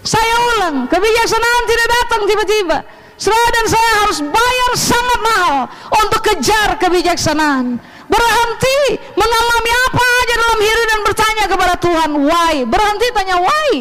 Saya 0.06 0.34
ulang, 0.54 0.86
kebijaksanaan 0.86 1.64
tidak 1.66 1.88
datang 1.90 2.22
tiba-tiba. 2.30 2.78
Saudara 3.16 3.48
dan 3.48 3.66
saya 3.72 3.90
harus 4.04 4.18
bayar 4.20 4.72
sangat 4.76 5.20
mahal 5.24 5.56
untuk 6.04 6.20
kejar 6.20 6.76
kebijaksanaan. 6.76 7.80
Berhenti 8.06 8.78
mengalami 9.18 9.72
apa 9.90 10.04
aja 10.04 10.34
dalam 10.38 10.60
hidup 10.62 10.86
dan 10.86 11.00
bertanya 11.02 11.44
kepada 11.50 11.74
Tuhan, 11.80 12.10
why? 12.22 12.54
Berhenti 12.68 13.06
tanya 13.16 13.36
why. 13.42 13.72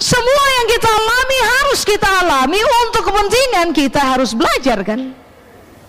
Semua 0.00 0.44
yang 0.60 0.66
kita 0.70 0.88
alami 0.88 1.38
harus 1.42 1.80
kita 1.82 2.08
alami 2.24 2.60
untuk 2.62 3.02
kepentingan 3.04 3.68
kita 3.74 4.00
harus 4.16 4.32
belajar 4.32 4.80
kan? 4.86 5.25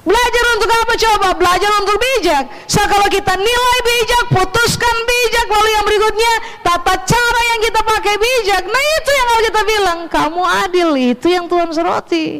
Belajar 0.07 0.45
untuk 0.55 0.71
apa 0.71 0.93
coba? 0.95 1.27
Belajar 1.35 1.71
untuk 1.83 1.99
bijak. 1.99 2.43
So 2.63 2.79
kalau 2.87 3.11
kita 3.11 3.35
nilai 3.35 3.79
bijak, 3.83 4.23
putuskan 4.31 4.95
bijak, 5.03 5.47
lalu 5.51 5.69
yang 5.75 5.83
berikutnya 5.83 6.33
tata 6.63 6.95
cara 7.03 7.41
yang 7.51 7.59
kita 7.59 7.81
pakai 7.83 8.15
bijak. 8.15 8.63
Nah 8.71 8.83
itu 9.03 9.09
yang 9.11 9.25
kalau 9.27 9.41
kita 9.43 9.61
bilang, 9.67 9.99
kamu 10.07 10.41
adil, 10.63 10.89
itu 10.95 11.27
yang 11.27 11.51
Tuhan 11.51 11.75
seroti. 11.75 12.39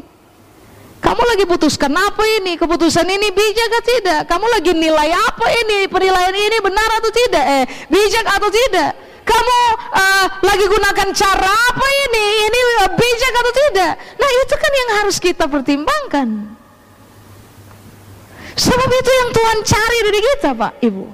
Kamu 1.03 1.21
lagi 1.27 1.43
putuskan 1.43 1.91
apa 1.91 2.23
ini? 2.39 2.56
Keputusan 2.56 3.03
ini 3.03 3.36
bijak 3.36 3.67
atau 3.67 3.84
tidak? 3.84 4.19
Kamu 4.32 4.47
lagi 4.47 4.71
nilai 4.71 5.12
apa 5.12 5.47
ini? 5.51 5.91
Penilaian 5.91 6.36
ini 6.36 6.58
benar 6.63 6.89
atau 7.03 7.12
tidak? 7.12 7.45
Eh, 7.51 7.65
bijak 7.91 8.25
atau 8.32 8.47
tidak? 8.47 8.91
Kamu 9.27 9.58
uh, 9.91 10.25
lagi 10.39 10.65
gunakan 10.71 11.10
cara 11.12 11.51
apa 11.51 11.88
ini? 12.08 12.25
Ini 12.47 12.60
uh, 12.80 12.89
bijak 12.95 13.34
atau 13.43 13.53
tidak? 13.53 13.91
Nah, 14.15 14.30
itu 14.39 14.56
kan 14.56 14.71
yang 14.71 14.89
harus 15.03 15.17
kita 15.19 15.45
pertimbangkan. 15.51 16.57
Sebab 18.58 18.89
itu 18.89 19.12
yang 19.13 19.30
Tuhan 19.38 19.58
cari 19.62 20.00
dari 20.02 20.20
kita, 20.34 20.50
Pak, 20.58 20.74
Ibu. 20.82 21.06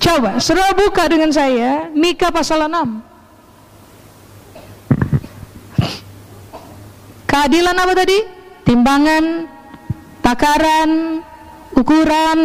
Coba, 0.00 0.42
saudara 0.42 0.74
buka 0.74 1.06
dengan 1.06 1.30
saya 1.30 1.86
Mika 1.94 2.34
pasal 2.34 2.66
6. 2.66 3.04
Keadilan 7.30 7.78
apa 7.78 7.94
tadi? 7.94 8.18
Timbangan, 8.66 9.46
takaran, 10.18 11.22
ukuran, 11.78 12.40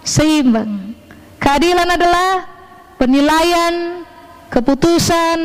seimbang. 0.00 0.96
Keadilan 1.36 1.90
adalah 1.90 2.48
penilaian, 2.96 4.00
keputusan, 4.48 5.38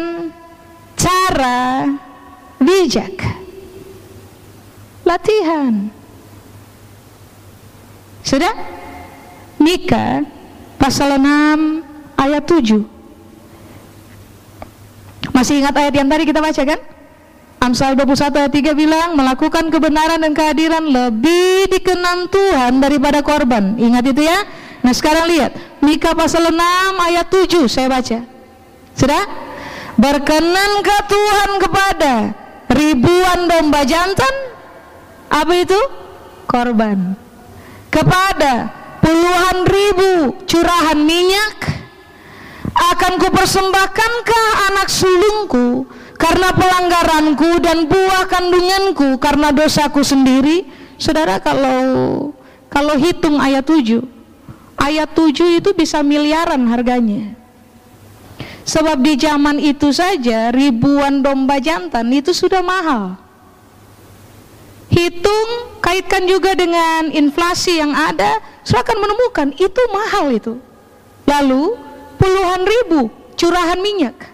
cara, 0.96 1.92
bijak. 2.64 3.20
Latihan. 5.04 6.01
Sudah? 8.22 8.54
Mika 9.62 10.26
pasal 10.82 11.22
6 11.22 12.18
ayat 12.18 12.44
7. 12.46 12.82
Masih 15.32 15.62
ingat 15.62 15.74
ayat 15.78 15.94
yang 15.94 16.10
tadi 16.10 16.24
kita 16.26 16.42
baca 16.42 16.64
kan? 16.66 16.80
Amsal 17.62 17.94
21 17.94 18.42
ayat 18.42 18.54
3 18.58 18.74
bilang 18.74 19.14
melakukan 19.14 19.70
kebenaran 19.70 20.18
dan 20.18 20.34
kehadiran 20.34 20.82
lebih 20.82 21.70
dikenan 21.70 22.26
Tuhan 22.34 22.82
daripada 22.82 23.22
korban. 23.22 23.78
Ingat 23.78 24.18
itu 24.18 24.26
ya. 24.26 24.42
Nah 24.82 24.90
sekarang 24.98 25.30
lihat 25.30 25.54
Mika 25.86 26.18
pasal 26.18 26.50
6 26.50 26.58
ayat 26.98 27.30
7 27.30 27.70
saya 27.70 27.86
baca. 27.86 28.26
Sudah? 28.98 29.24
Berkenan 29.94 30.72
ke 30.82 30.98
Tuhan 31.06 31.50
kepada 31.62 32.14
ribuan 32.74 33.46
domba 33.46 33.86
jantan 33.86 34.34
apa 35.30 35.54
itu? 35.54 35.78
Korban. 36.50 37.14
Kepada 37.92 38.72
puluhan 39.04 39.68
ribu 39.68 40.40
curahan 40.48 40.96
minyak 40.96 41.76
akan 42.72 43.20
kupersembahkankah 43.20 44.48
anak 44.72 44.88
sulungku 44.88 45.84
karena 46.16 46.56
pelanggaranku 46.56 47.60
dan 47.60 47.92
buah 47.92 48.32
kandunganku 48.32 49.20
karena 49.20 49.52
dosaku 49.52 50.08
sendiri? 50.08 50.64
Saudara 50.96 51.44
kalau 51.44 52.32
kalau 52.72 52.96
hitung 52.96 53.36
ayat 53.44 53.68
7 53.68 54.00
ayat 54.80 55.12
7 55.12 55.60
itu 55.60 55.76
bisa 55.76 56.00
miliaran 56.00 56.64
harganya. 56.72 57.36
Sebab 58.64 59.04
di 59.04 59.20
zaman 59.20 59.60
itu 59.60 59.92
saja 59.92 60.54
ribuan 60.54 61.20
domba 61.20 61.60
jantan 61.60 62.08
itu 62.14 62.32
sudah 62.32 62.64
mahal 62.64 63.20
hitung 64.92 65.50
kaitkan 65.80 66.28
juga 66.28 66.54
dengan 66.54 67.10
inflasi 67.10 67.80
yang 67.80 67.96
ada 67.96 68.44
saya 68.62 68.84
akan 68.84 68.98
menemukan 69.00 69.48
itu 69.56 69.82
mahal 69.90 70.30
itu 70.30 70.54
lalu 71.26 71.80
puluhan 72.20 72.62
ribu 72.68 73.08
curahan 73.40 73.80
minyak 73.80 74.32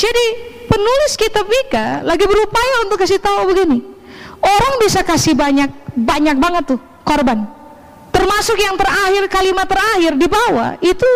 jadi 0.00 0.24
penulis 0.64 1.12
kitab 1.20 1.44
Mika 1.44 2.00
lagi 2.06 2.24
berupaya 2.24 2.88
untuk 2.88 2.96
kasih 2.96 3.20
tahu 3.20 3.52
begini. 3.52 3.84
Orang 4.40 4.80
bisa 4.80 5.04
kasih 5.04 5.36
banyak 5.36 5.68
banyak 5.92 6.36
banget 6.40 6.72
tuh 6.72 6.80
korban. 7.04 7.44
Termasuk 8.08 8.56
yang 8.56 8.80
terakhir 8.80 9.28
kalimat 9.28 9.68
terakhir 9.68 10.16
di 10.16 10.24
bawah 10.24 10.80
itu 10.80 11.10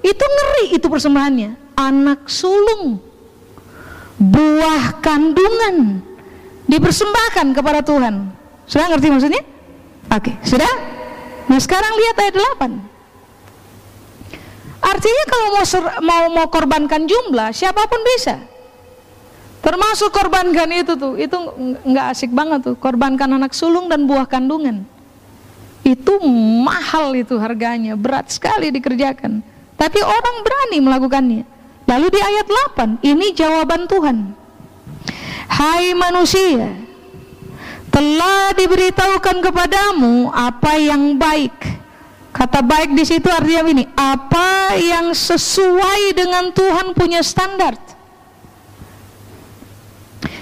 itu 0.00 0.24
ngeri 0.24 0.64
itu 0.80 0.86
persembahannya. 0.88 1.76
Anak 1.76 2.24
sulung 2.32 3.04
buah 4.16 5.02
kandungan 5.04 6.00
dipersembahkan 6.72 7.52
kepada 7.52 7.84
Tuhan. 7.84 8.32
Sudah 8.64 8.88
ngerti 8.88 9.12
maksudnya? 9.12 9.44
Oke, 10.08 10.32
sudah? 10.40 10.72
Nah 11.52 11.60
sekarang 11.60 11.92
lihat 12.00 12.16
ayat 12.16 12.34
8. 12.64 12.80
Artinya 14.82 15.24
kalau 15.28 15.48
mau 15.52 15.64
mau 16.00 16.22
mau 16.42 16.46
korbankan 16.48 17.04
jumlah, 17.04 17.52
siapa 17.52 17.84
pun 17.84 18.00
bisa. 18.16 18.40
Termasuk 19.62 20.10
korbankan 20.10 20.66
itu 20.74 20.98
tuh, 20.98 21.14
itu 21.14 21.36
nggak 21.86 22.06
asik 22.10 22.34
banget 22.34 22.66
tuh, 22.66 22.74
korbankan 22.74 23.30
anak 23.38 23.54
sulung 23.54 23.86
dan 23.86 24.10
buah 24.10 24.26
kandungan. 24.26 24.82
Itu 25.86 26.18
mahal 26.66 27.14
itu 27.14 27.38
harganya, 27.38 27.94
berat 27.94 28.32
sekali 28.32 28.74
dikerjakan. 28.74 29.38
Tapi 29.78 29.98
orang 30.02 30.36
berani 30.42 30.78
melakukannya. 30.82 31.42
Lalu 31.86 32.06
di 32.10 32.20
ayat 32.22 32.46
8, 32.74 33.06
ini 33.06 33.26
jawaban 33.34 33.86
Tuhan. 33.86 34.41
Hai 35.62 35.94
manusia, 35.94 36.74
telah 37.86 38.50
diberitahukan 38.50 39.46
kepadamu 39.46 40.26
apa 40.34 40.74
yang 40.74 41.14
baik. 41.14 41.54
Kata 42.34 42.66
baik 42.66 42.98
di 42.98 43.06
situ 43.06 43.30
artinya 43.30 43.70
ini, 43.70 43.86
apa 43.94 44.74
yang 44.74 45.14
sesuai 45.14 46.18
dengan 46.18 46.50
Tuhan 46.50 46.98
punya 46.98 47.22
standar. 47.22 47.78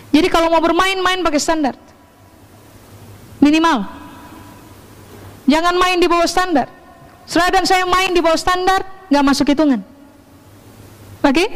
Jadi 0.09 0.25
kalau 0.33 0.49
mau 0.49 0.65
bermain, 0.65 0.97
main 0.97 1.21
pakai 1.21 1.37
standar. 1.37 1.77
Minimal. 3.45 3.93
Jangan 5.45 5.77
main 5.77 6.01
di 6.01 6.09
bawah 6.09 6.25
standar. 6.25 6.73
Setelah 7.29 7.61
dan 7.61 7.65
saya 7.69 7.85
main 7.85 8.17
di 8.17 8.25
bawah 8.25 8.41
standar, 8.41 8.89
nggak 9.13 9.25
masuk 9.37 9.53
hitungan. 9.53 9.85
Oke? 11.21 11.37
Okay? 11.37 11.49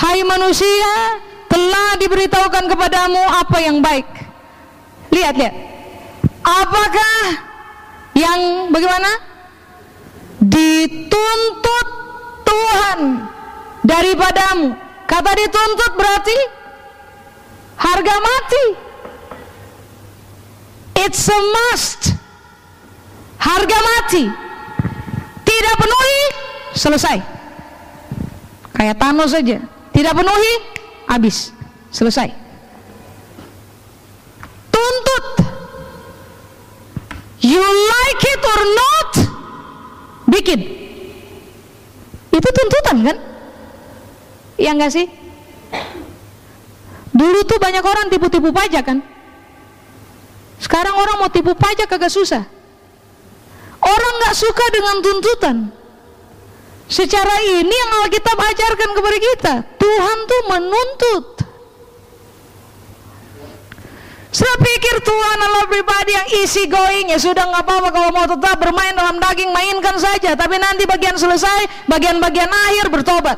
Hai 0.00 0.24
manusia, 0.24 1.20
telah 1.50 1.98
diberitahukan 1.98 2.64
kepadamu 2.70 3.18
apa 3.18 3.58
yang 3.58 3.82
baik. 3.82 4.06
Lihat, 5.10 5.34
lihat. 5.34 5.54
Apakah 6.46 7.18
yang 8.14 8.70
bagaimana? 8.70 9.10
Dituntut 10.40 11.88
Tuhan 12.46 12.98
daripadamu. 13.84 14.72
Kata 15.04 15.30
dituntut 15.36 15.92
berarti 15.98 16.60
harga 17.80 18.14
mati 18.20 18.64
it's 21.00 21.24
a 21.32 21.40
must 21.56 22.12
harga 23.40 23.78
mati 23.80 24.28
tidak 25.48 25.74
penuhi 25.80 26.20
selesai 26.76 27.18
kayak 28.76 29.00
Thanos 29.00 29.32
saja 29.32 29.64
tidak 29.96 30.12
penuhi 30.12 30.52
habis 31.10 31.50
selesai 31.90 32.30
tuntut 34.70 35.26
you 37.42 37.58
like 37.58 38.22
it 38.22 38.42
or 38.46 38.62
not 38.78 39.10
bikin 40.30 40.60
itu 42.30 42.48
tuntutan 42.54 42.96
kan 43.02 43.16
ya 44.54 44.70
enggak 44.70 44.94
sih 44.94 45.10
Dulu 47.20 47.44
tuh 47.44 47.58
banyak 47.60 47.84
orang 47.84 48.06
tipu-tipu 48.08 48.48
pajak 48.54 48.80
kan. 48.86 48.98
Sekarang 50.56 50.96
orang 50.96 51.20
mau 51.20 51.28
tipu 51.28 51.52
pajak 51.52 51.84
kagak 51.84 52.08
susah. 52.08 52.48
Orang 53.80 54.14
nggak 54.24 54.36
suka 54.36 54.64
dengan 54.72 54.96
tuntutan. 55.04 55.56
Secara 56.90 57.34
ini 57.46 57.70
yang 57.70 57.90
Alkitab 58.02 58.34
ajarkan 58.34 58.90
kepada 58.98 59.18
kita, 59.22 59.54
Tuhan 59.78 60.18
tuh 60.26 60.42
menuntut. 60.50 61.24
Saya 64.30 64.54
pikir 64.62 64.94
Tuhan 65.02 65.36
adalah 65.42 65.66
pribadi 65.66 66.14
yang 66.14 66.28
isi 66.42 66.66
going 66.70 67.10
ya 67.10 67.18
sudah 67.18 67.50
nggak 67.50 67.66
apa-apa 67.66 67.88
kalau 67.90 68.10
mau 68.14 68.26
tetap 68.30 68.62
bermain 68.62 68.94
dalam 68.94 69.18
daging 69.18 69.50
mainkan 69.50 69.98
saja 69.98 70.38
tapi 70.38 70.54
nanti 70.54 70.86
bagian 70.86 71.18
selesai 71.18 71.90
bagian-bagian 71.90 72.46
akhir 72.46 72.94
bertobat 72.94 73.34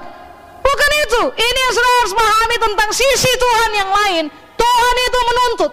Bukan 0.62 0.90
itu. 1.04 1.22
Ini 1.36 1.58
yang 1.58 1.72
saudara 1.74 1.96
harus 2.00 2.14
pahami 2.14 2.56
tentang 2.56 2.90
sisi 2.94 3.30
Tuhan 3.34 3.70
yang 3.76 3.90
lain. 3.90 4.24
Tuhan 4.56 4.94
itu 4.96 5.18
menuntut. 5.26 5.72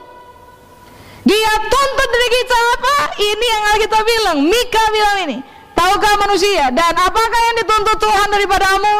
Dia 1.29 1.53
tuntut 1.61 2.09
dari 2.09 2.29
kita 2.41 2.57
apa? 2.75 2.97
Ini 3.21 3.45
yang 3.45 3.63
kita 3.79 3.99
bilang. 4.01 4.37
Mika 4.49 4.83
bilang 4.89 5.17
ini. 5.29 5.37
Tahukah 5.79 6.13
manusia? 6.19 6.67
Dan 6.75 6.91
apakah 6.91 7.39
yang 7.39 7.57
dituntut 7.63 7.97
Tuhan 8.03 8.27
daripadamu? 8.27 8.95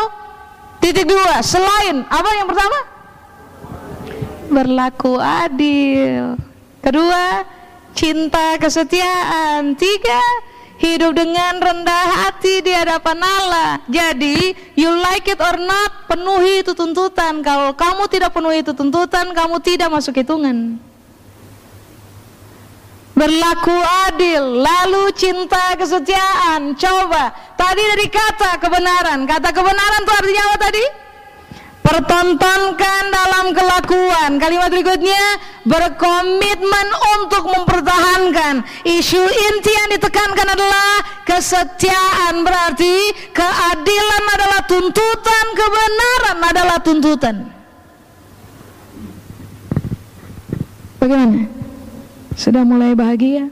Titik 0.79 1.11
dua. 1.11 1.43
Selain 1.43 2.07
apa 2.07 2.29
yang 2.39 2.47
pertama? 2.47 2.79
Berlaku 4.47 5.19
adil. 5.19 6.39
Kedua, 6.79 7.43
cinta 7.91 8.55
kesetiaan. 8.55 9.75
Tiga, 9.75 10.23
hidup 10.79 11.19
dengan 11.19 11.59
rendah 11.59 12.07
hati 12.23 12.63
di 12.63 12.71
hadapan 12.71 13.19
Allah. 13.27 13.83
Jadi, 13.91 14.55
you 14.79 14.87
like 15.03 15.27
it 15.27 15.43
or 15.43 15.59
not, 15.59 16.07
penuhi 16.07 16.63
itu 16.63 16.71
tuntutan. 16.71 17.43
Kalau 17.43 17.75
kamu 17.75 18.07
tidak 18.07 18.31
penuhi 18.31 18.63
itu 18.63 18.71
tuntutan, 18.71 19.35
kamu 19.35 19.59
tidak 19.59 19.91
masuk 19.91 20.15
hitungan. 20.15 20.79
Berlaku 23.19 23.75
adil, 24.07 24.63
lalu 24.63 25.11
cinta 25.11 25.75
kesetiaan. 25.75 26.71
Coba, 26.79 27.35
tadi 27.59 27.83
dari 27.83 28.07
kata 28.07 28.55
kebenaran, 28.63 29.27
kata 29.27 29.51
kebenaran 29.51 30.01
itu 30.07 30.13
artinya 30.15 30.43
apa 30.47 30.57
tadi? 30.63 30.85
Pertontonkan 31.79 33.03
dalam 33.09 33.45
kelakuan. 33.49 34.37
Kalimat 34.37 34.69
berikutnya 34.69 35.41
berkomitmen 35.65 36.87
untuk 37.17 37.49
mempertahankan. 37.49 38.61
Isu 38.85 39.17
inti 39.17 39.71
yang 39.73 39.89
ditekankan 39.97 40.53
adalah 40.53 41.01
kesetiaan. 41.25 42.45
Berarti 42.45 42.93
keadilan 43.33 44.23
adalah 44.37 44.61
tuntutan, 44.69 45.45
kebenaran 45.57 46.37
adalah 46.45 46.77
tuntutan. 46.77 47.35
Bagaimana? 50.99 51.58
Sudah 52.39 52.63
mulai 52.63 52.95
bahagia? 52.95 53.51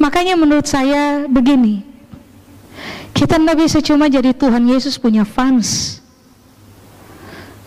Makanya 0.00 0.40
menurut 0.40 0.64
saya 0.64 1.28
begini, 1.28 1.84
kita 3.12 3.36
tidak 3.36 3.56
bisa 3.60 3.84
cuma 3.84 4.08
jadi 4.08 4.32
Tuhan 4.32 4.64
Yesus 4.64 4.96
punya 4.96 5.28
fans. 5.28 6.00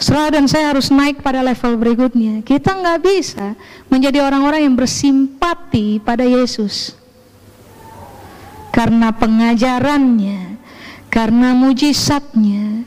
Setelah 0.01 0.41
dan 0.41 0.45
saya 0.49 0.73
harus 0.73 0.89
naik 0.93 1.21
pada 1.21 1.45
level 1.45 1.77
berikutnya. 1.77 2.41
Kita 2.41 2.77
nggak 2.77 2.99
bisa 3.01 3.53
menjadi 3.93 4.25
orang-orang 4.25 4.65
yang 4.65 4.73
bersimpati 4.77 6.01
pada 6.01 6.25
Yesus. 6.25 6.93
Karena 8.69 9.09
pengajarannya, 9.09 10.46
karena 11.07 11.55
mujizatnya, 11.55 12.83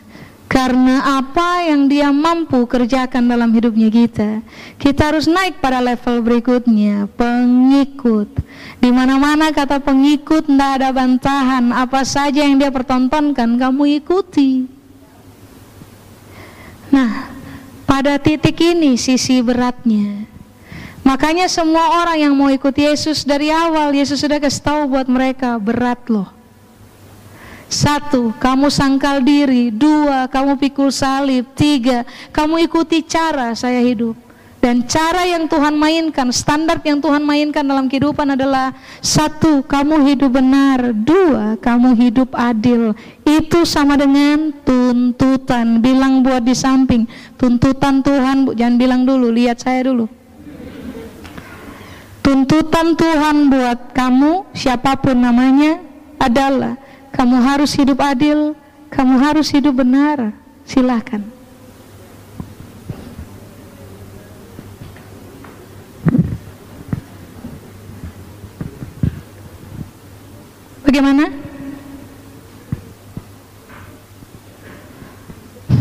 karena 0.51 1.23
apa 1.23 1.63
yang 1.63 1.87
dia 1.87 2.11
mampu 2.11 2.67
kerjakan 2.67 3.31
dalam 3.31 3.55
hidupnya 3.55 3.87
kita. 3.87 4.43
Kita 4.83 5.15
harus 5.15 5.31
naik 5.31 5.63
pada 5.63 5.79
level 5.79 6.27
berikutnya, 6.27 7.07
pengikut. 7.15 8.29
Di 8.83 8.91
mana-mana 8.91 9.55
kata 9.55 9.79
pengikut 9.79 10.51
tidak 10.51 10.83
ada 10.83 10.91
bantahan, 10.91 11.71
apa 11.71 12.03
saja 12.03 12.43
yang 12.43 12.59
dia 12.59 12.75
pertontonkan 12.75 13.55
kamu 13.55 14.03
ikuti. 14.03 14.67
Nah, 16.91 17.31
pada 17.87 18.19
titik 18.19 18.59
ini 18.59 18.99
sisi 18.99 19.39
beratnya. 19.39 20.27
Makanya 21.07 21.47
semua 21.47 22.03
orang 22.03 22.19
yang 22.27 22.35
mau 22.35 22.51
ikut 22.51 22.75
Yesus 22.75 23.23
dari 23.23 23.55
awal 23.55 23.95
Yesus 23.95 24.19
sudah 24.19 24.43
kasih 24.43 24.63
tahu 24.67 24.81
buat 24.99 25.07
mereka 25.07 25.57
berat 25.63 26.03
loh. 26.11 26.40
Satu, 27.71 28.35
kamu 28.43 28.67
sangkal 28.67 29.23
diri. 29.23 29.71
Dua, 29.71 30.27
kamu 30.27 30.59
pikul 30.59 30.91
salib. 30.91 31.47
Tiga, 31.55 32.03
kamu 32.35 32.67
ikuti 32.67 32.99
cara 33.07 33.55
saya 33.55 33.79
hidup. 33.79 34.19
Dan 34.61 34.85
cara 34.85 35.25
yang 35.25 35.49
Tuhan 35.49 35.73
mainkan, 35.73 36.29
standar 36.35 36.85
yang 36.85 37.01
Tuhan 37.01 37.25
mainkan 37.25 37.65
dalam 37.65 37.89
kehidupan 37.89 38.37
adalah 38.37 38.77
satu, 39.01 39.65
kamu 39.65 40.05
hidup 40.05 40.37
benar. 40.37 40.93
Dua, 40.93 41.57
kamu 41.57 41.97
hidup 41.97 42.35
adil. 42.37 42.93
Itu 43.25 43.65
sama 43.65 43.97
dengan 43.97 44.53
tuntutan. 44.67 45.81
Bilang 45.81 46.21
buat 46.27 46.45
di 46.45 46.53
samping, 46.53 47.09
tuntutan 47.41 48.05
Tuhan, 48.05 48.53
jangan 48.53 48.77
bilang 48.77 49.03
dulu, 49.09 49.33
lihat 49.33 49.63
saya 49.63 49.89
dulu. 49.89 50.11
Tuntutan 52.21 52.99
Tuhan 52.99 53.49
buat 53.49 53.97
kamu, 53.97 54.53
siapa 54.53 54.99
pun 55.01 55.17
namanya, 55.17 55.81
adalah 56.21 56.77
kamu 57.15 57.37
harus 57.43 57.75
hidup 57.77 57.99
adil, 58.01 58.55
kamu 58.91 59.15
harus 59.21 59.51
hidup 59.51 59.81
benar. 59.81 60.35
Silahkan. 60.67 61.23
Bagaimana? 70.87 71.31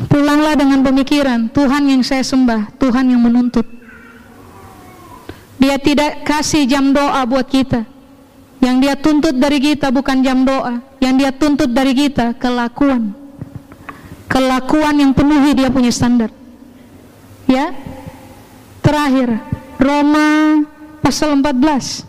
Pulanglah 0.09 0.53
dengan 0.53 0.85
pemikiran 0.85 1.49
Tuhan 1.49 1.89
yang 1.89 2.01
saya 2.05 2.21
sembah, 2.21 2.73
Tuhan 2.77 3.09
yang 3.09 3.21
menuntut. 3.21 3.65
Dia 5.57 5.81
tidak 5.81 6.23
kasih 6.25 6.69
jam 6.69 6.93
doa 6.93 7.25
buat 7.25 7.45
kita. 7.49 7.83
Yang 8.61 8.75
dia 8.83 8.95
tuntut 8.99 9.35
dari 9.37 9.57
kita 9.57 9.89
bukan 9.89 10.19
jam 10.21 10.43
doa, 10.43 10.83
yang 10.99 11.15
dia 11.15 11.31
tuntut 11.31 11.71
dari 11.71 11.95
kita 11.95 12.35
kelakuan. 12.35 13.15
Kelakuan 14.29 14.95
yang 14.99 15.11
penuhi 15.15 15.57
dia 15.57 15.71
punya 15.71 15.89
standar. 15.89 16.29
Ya. 17.49 17.73
Terakhir, 18.83 19.41
Roma 19.81 20.61
pasal 21.01 21.33
14. 21.39 22.05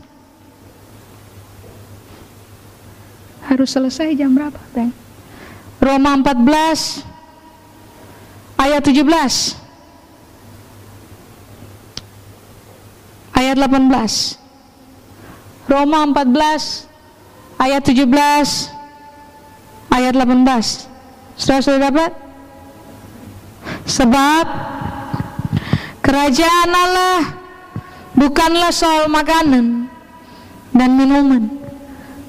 Harus 3.51 3.71
selesai 3.73 4.15
jam 4.15 4.31
berapa, 4.37 4.61
Bang? 4.71 4.95
Roma 5.81 6.15
14 6.21 7.03
ayat 8.61 8.85
17. 8.85 9.57
Ayat 13.33 13.57
18. 13.57 14.37
Roma 15.71 15.99
14 16.13 16.91
ayat 17.57 17.83
17 17.85 18.80
ayat 19.91 20.15
18. 20.17 20.87
Sudah 21.37 21.59
sudah 21.61 21.81
dapat? 21.91 22.13
Sebab 23.85 24.45
kerajaan 26.01 26.71
Allah 26.71 27.21
bukanlah 28.17 28.73
soal 28.73 29.11
makanan 29.11 29.89
dan 30.73 30.91
minuman. 30.95 31.61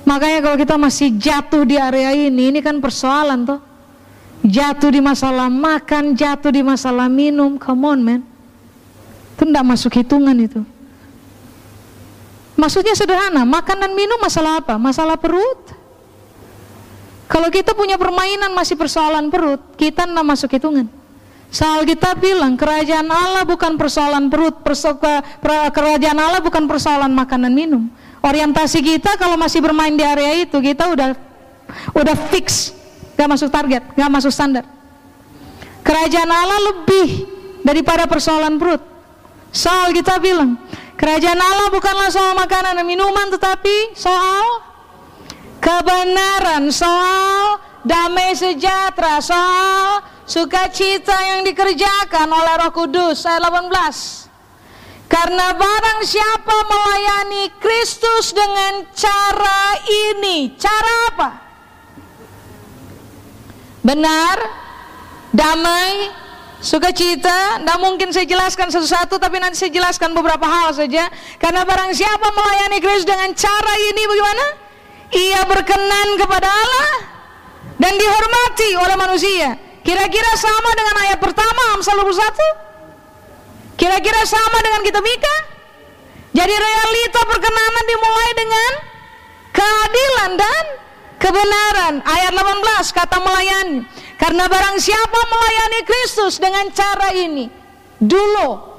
Makanya 0.01 0.39
kalau 0.41 0.57
kita 0.57 0.76
masih 0.76 1.14
jatuh 1.16 1.64
di 1.64 1.78
area 1.78 2.12
ini, 2.12 2.49
ini 2.49 2.59
kan 2.59 2.82
persoalan 2.82 3.45
toh. 3.45 3.62
Jatuh 4.41 4.89
di 4.89 4.97
masalah 4.97 5.53
makan, 5.53 6.18
jatuh 6.18 6.49
di 6.49 6.66
masalah 6.66 7.05
minum, 7.05 7.62
come 7.62 7.86
on 7.86 7.99
man. 8.01 8.22
Itu 9.38 9.45
tidak 9.45 9.66
masuk 9.66 10.01
hitungan 10.01 10.34
itu. 10.34 10.66
Maksudnya 12.57 12.97
sederhana, 12.97 13.45
makan 13.45 13.78
dan 13.86 13.91
minum 13.93 14.18
masalah 14.18 14.62
apa? 14.62 14.82
Masalah 14.82 15.18
perut. 15.18 15.80
Kalau 17.32 17.47
kita 17.47 17.71
punya 17.71 17.95
permainan 17.95 18.51
masih 18.51 18.75
persoalan 18.75 19.32
perut, 19.32 19.63
kita 19.79 20.03
tidak 20.03 20.25
masuk 20.27 20.51
hitungan. 20.51 20.91
Soal 21.47 21.88
kita 21.88 22.11
bilang 22.19 22.59
kerajaan 22.59 23.07
Allah 23.07 23.47
bukan 23.47 23.79
persoalan 23.79 24.27
perut, 24.27 24.59
persoka, 24.59 25.23
kerajaan 25.71 26.19
Allah 26.19 26.43
bukan 26.43 26.67
persoalan 26.67 27.11
makan 27.15 27.47
dan 27.47 27.53
minum. 27.55 27.88
Orientasi 28.19 28.84
kita 28.84 29.15
kalau 29.15 29.39
masih 29.39 29.63
bermain 29.63 29.95
di 29.95 30.03
area 30.03 30.43
itu 30.43 30.59
kita 30.59 30.91
udah 30.91 31.15
udah 31.95 32.15
fix, 32.36 32.75
gak 33.15 33.32
masuk 33.32 33.47
target, 33.47 33.84
gak 33.95 34.11
masuk 34.11 34.32
standar. 34.32 34.67
Kerajaan 35.88 36.32
Allah 36.32 36.59
lebih 36.71 37.32
daripada 37.63 38.11
persoalan 38.11 38.59
perut. 38.59 38.84
Soal 39.55 39.95
kita 39.95 40.19
bilang 40.19 40.59
kerajaan 40.99 41.39
Allah 41.39 41.71
bukanlah 41.71 42.11
soal 42.11 42.36
makanan 42.36 42.79
dan 42.79 42.88
minuman, 42.88 43.27
tetapi 43.32 43.95
soal 43.95 44.70
kebenaran, 45.62 46.74
soal 46.74 47.62
damai 47.86 48.34
sejahtera, 48.34 49.22
soal 49.22 50.01
sukacita 50.26 51.14
yang 51.14 51.45
dikerjakan 51.45 52.28
oleh 52.28 52.53
Roh 52.66 52.74
Kudus. 52.74 53.24
Ayat 53.30 53.45
18. 53.45 54.28
Karena 55.12 55.51
barang 55.51 56.01
siapa 56.07 56.55
melayani 56.72 57.51
Kristus 57.59 58.32
dengan 58.32 58.88
cara 58.95 59.76
ini, 59.84 60.55
cara 60.55 60.93
apa? 61.12 61.30
Benar, 63.84 64.38
damai, 65.36 66.16
sukacita. 66.64 67.59
Tidak 67.59 67.80
mungkin 67.84 68.16
saya 68.16 68.24
jelaskan 68.24 68.72
satu-satu, 68.72 69.20
tapi 69.20 69.43
nanti 69.43 69.59
saya 69.59 69.76
jelaskan 69.76 70.16
beberapa 70.16 70.47
hal 70.47 70.72
saja. 70.72 71.12
Karena 71.43 71.68
barang 71.68 71.91
siapa 71.91 72.32
melayani 72.32 72.80
Kristus 72.80 73.12
dengan 73.12 73.36
cara 73.36 73.74
ini, 73.91 74.03
bagaimana? 74.07 74.70
Ia 75.12 75.43
berkenan 75.43 76.07
kepada 76.16 76.47
Allah 76.47 76.91
dan 77.76 77.93
dihormati 77.99 78.70
oleh 78.80 78.95
manusia. 78.95 79.59
Kira-kira 79.82 80.32
sama 80.38 80.72
dengan 80.78 80.95
ayat 81.07 81.20
pertama 81.20 81.76
Amsal 81.76 81.97
21? 81.99 83.76
Kira-kira 83.76 84.22
sama 84.30 84.62
dengan 84.62 84.82
kita 84.86 85.01
Mika? 85.01 85.38
Jadi 86.32 86.53
realita 86.53 87.22
perkenanan 87.28 87.86
dimulai 87.89 88.30
dengan 88.38 88.72
keadilan 89.51 90.32
dan 90.39 90.64
kebenaran. 91.18 91.93
Ayat 92.05 92.32
18 92.32 92.93
kata 92.93 93.18
melayani. 93.20 93.84
Karena 94.22 94.45
barang 94.45 94.78
siapa 94.78 95.20
melayani 95.28 95.82
Kristus 95.82 96.38
dengan 96.38 96.70
cara 96.70 97.09
ini, 97.18 97.49
dulu. 97.97 98.70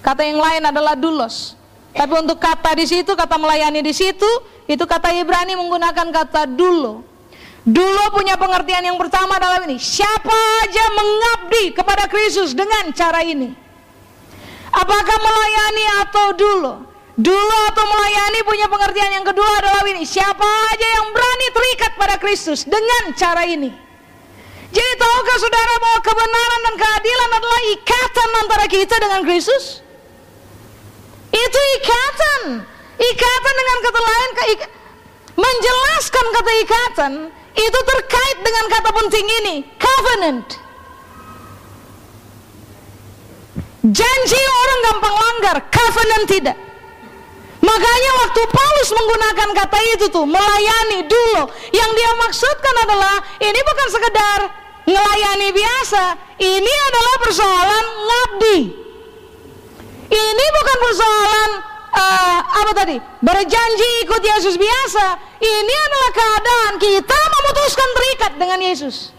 Kata 0.00 0.24
yang 0.24 0.40
lain 0.40 0.64
adalah 0.64 0.96
dulos. 0.96 1.59
Tapi 1.90 2.14
untuk 2.14 2.38
kata 2.38 2.78
di 2.78 2.86
situ, 2.86 3.12
kata 3.18 3.34
melayani 3.36 3.82
di 3.82 3.90
situ, 3.90 4.28
itu 4.70 4.84
kata 4.86 5.10
Ibrani 5.14 5.58
menggunakan 5.58 6.06
kata 6.14 6.46
dulu. 6.46 7.02
Dulu 7.60 8.02
punya 8.14 8.40
pengertian 8.40 8.86
yang 8.86 8.96
pertama 8.96 9.36
dalam 9.36 9.68
ini. 9.68 9.76
Siapa 9.76 10.32
aja 10.64 10.84
mengabdi 10.96 11.76
kepada 11.76 12.08
Kristus 12.08 12.56
dengan 12.56 12.88
cara 12.96 13.20
ini? 13.20 13.52
Apakah 14.70 15.18
melayani 15.18 15.84
atau 16.06 16.26
dulu? 16.32 16.72
Dulu 17.20 17.56
atau 17.68 17.84
melayani 17.84 18.40
punya 18.48 18.64
pengertian 18.70 19.12
yang 19.20 19.26
kedua 19.26 19.50
adalah 19.60 19.84
ini. 19.92 20.06
Siapa 20.08 20.46
aja 20.72 20.86
yang 20.88 21.12
berani 21.12 21.46
terikat 21.52 21.92
pada 22.00 22.16
Kristus 22.16 22.64
dengan 22.64 23.12
cara 23.12 23.44
ini? 23.44 23.68
Jadi 24.70 24.92
tahukah 24.96 25.36
saudara 25.42 25.74
bahwa 25.82 25.98
kebenaran 26.00 26.60
dan 26.64 26.74
keadilan 26.78 27.30
adalah 27.34 27.60
ikatan 27.74 28.30
antara 28.46 28.66
kita 28.70 28.94
dengan 29.02 29.20
Kristus? 29.26 29.82
Itu 31.30 31.60
ikatan. 31.80 32.42
Ikatan 33.00 33.54
dengan 33.56 33.78
kata 33.80 34.00
lain, 34.04 34.30
menjelaskan 35.40 36.26
kata 36.36 36.52
ikatan 36.60 37.12
itu 37.56 37.78
terkait 37.80 38.38
dengan 38.44 38.64
kata 38.68 38.90
penting 38.92 39.26
ini, 39.40 39.54
covenant. 39.80 40.48
Janji 43.80 44.42
orang 44.44 44.80
gampang 44.84 45.16
langgar, 45.16 45.56
covenant 45.72 46.26
tidak. 46.28 46.56
Makanya 47.64 48.10
waktu 48.24 48.42
Paulus 48.52 48.90
menggunakan 48.92 49.48
kata 49.64 49.78
itu 49.96 50.06
tuh, 50.12 50.28
melayani 50.28 51.08
dulu, 51.08 51.48
yang 51.72 51.90
dia 51.96 52.10
maksudkan 52.20 52.74
adalah 52.84 53.16
ini 53.40 53.60
bukan 53.64 53.88
sekedar 53.88 54.40
melayani 54.84 55.48
biasa, 55.56 56.04
ini 56.36 56.74
adalah 56.92 57.14
persoalan 57.24 57.84
ngabdi. 58.04 58.79
Ini 60.10 60.46
bukan 60.58 60.76
persoalan 60.82 61.50
uh, 61.94 62.38
apa 62.42 62.72
tadi? 62.74 62.96
Berjanji 63.22 63.90
ikut 64.02 64.22
Yesus 64.22 64.58
biasa. 64.58 65.04
Ini 65.38 65.74
adalah 65.86 66.10
keadaan 66.10 66.74
kita 66.82 67.18
memutuskan 67.38 67.88
terikat 67.94 68.32
dengan 68.34 68.58
Yesus. 68.58 69.14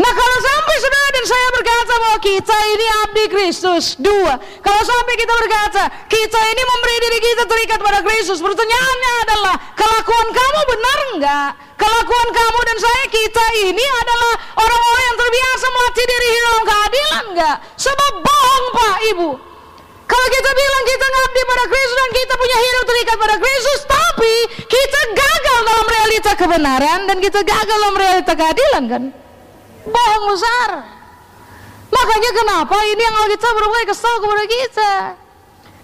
Nah 0.00 0.12
kalau 0.16 0.38
sampai 0.40 0.76
saudara 0.80 1.08
dan 1.12 1.24
saya 1.28 1.48
berkata 1.52 1.94
bahwa 2.00 2.18
kita 2.24 2.56
ini 2.72 2.86
abdi 3.04 3.24
Kristus 3.28 3.84
Dua, 4.00 4.32
kalau 4.64 4.80
sampai 4.80 5.12
kita 5.12 5.28
berkata 5.28 5.92
Kita 6.08 6.40
ini 6.40 6.62
memberi 6.64 6.96
diri 7.04 7.18
kita 7.20 7.44
terikat 7.44 7.78
pada 7.84 8.00
Kristus 8.00 8.40
Pertanyaannya 8.40 9.12
adalah 9.28 9.60
Kelakuan 9.76 10.28
kamu 10.32 10.60
benar 10.72 10.98
enggak? 11.12 11.50
Kelakuan 11.76 12.28
kamu 12.32 12.60
dan 12.64 12.78
saya 12.80 13.04
kita 13.12 13.44
ini 13.68 13.84
adalah 14.00 14.32
Orang-orang 14.56 15.04
yang 15.04 15.18
terbiasa 15.20 15.66
melatih 15.68 16.06
diri 16.08 16.28
dalam 16.32 16.62
keadilan 16.64 17.24
enggak? 17.36 17.56
Sebab 17.76 18.12
bohong 18.24 18.64
pak 18.72 18.96
ibu 19.12 19.49
kalau 20.10 20.26
kita 20.26 20.50
bilang 20.50 20.84
kita 20.90 21.06
ngabdi 21.06 21.42
pada 21.46 21.64
Kristus 21.70 21.98
dan 22.02 22.10
kita 22.10 22.34
punya 22.34 22.58
hidup 22.58 22.84
terikat 22.90 23.16
pada 23.16 23.36
Kristus, 23.38 23.80
tapi 23.86 24.34
kita 24.66 25.00
gagal 25.14 25.58
dalam 25.62 25.86
realita 25.86 26.32
kebenaran 26.34 27.00
dan 27.06 27.16
kita 27.22 27.40
gagal 27.46 27.78
dalam 27.78 27.94
realita 27.94 28.32
keadilan 28.34 28.84
kan? 28.90 29.02
Bohong 29.86 30.24
besar. 30.34 30.70
Makanya 31.94 32.30
kenapa 32.34 32.76
ini 32.90 33.02
yang 33.02 33.16
Alkitab 33.22 33.52
berbuat 33.54 33.84
kesal 33.86 34.14
kepada 34.18 34.44
kita? 34.50 34.92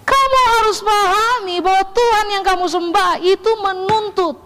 Kamu 0.07 0.41
harus 0.59 0.79
pahami 0.83 1.57
bahwa 1.62 1.83
Tuhan 1.91 2.27
yang 2.31 2.45
kamu 2.47 2.66
sembah 2.66 3.12
itu 3.22 3.51
menuntut. 3.62 4.39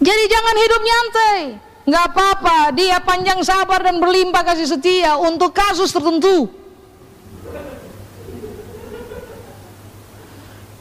Jadi 0.00 0.24
jangan 0.32 0.56
hidup 0.56 0.80
nyantai. 0.80 1.40
Gak 1.88 2.04
apa-apa, 2.12 2.76
dia 2.76 3.00
panjang 3.00 3.40
sabar 3.40 3.80
dan 3.80 3.96
berlimpah 3.96 4.44
kasih 4.44 4.68
setia 4.68 5.16
untuk 5.16 5.56
kasus 5.56 5.88
tertentu. 5.88 6.67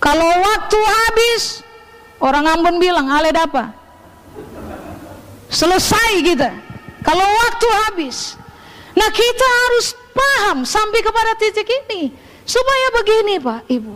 Kalau 0.07 0.23
waktu 0.23 0.79
habis, 0.79 1.67
orang 2.23 2.47
Ambon 2.47 2.79
bilang, 2.79 3.11
ale 3.11 3.27
apa? 3.35 3.75
Selesai 5.51 6.23
kita. 6.23 6.55
Kalau 7.03 7.27
waktu 7.27 7.67
habis. 7.83 8.39
Nah 8.95 9.11
kita 9.11 9.47
harus 9.67 9.99
paham 10.15 10.63
sampai 10.63 11.03
kepada 11.03 11.35
titik 11.35 11.67
ini. 11.67 12.15
Supaya 12.47 12.87
begini 13.03 13.35
Pak, 13.35 13.67
Ibu. 13.67 13.95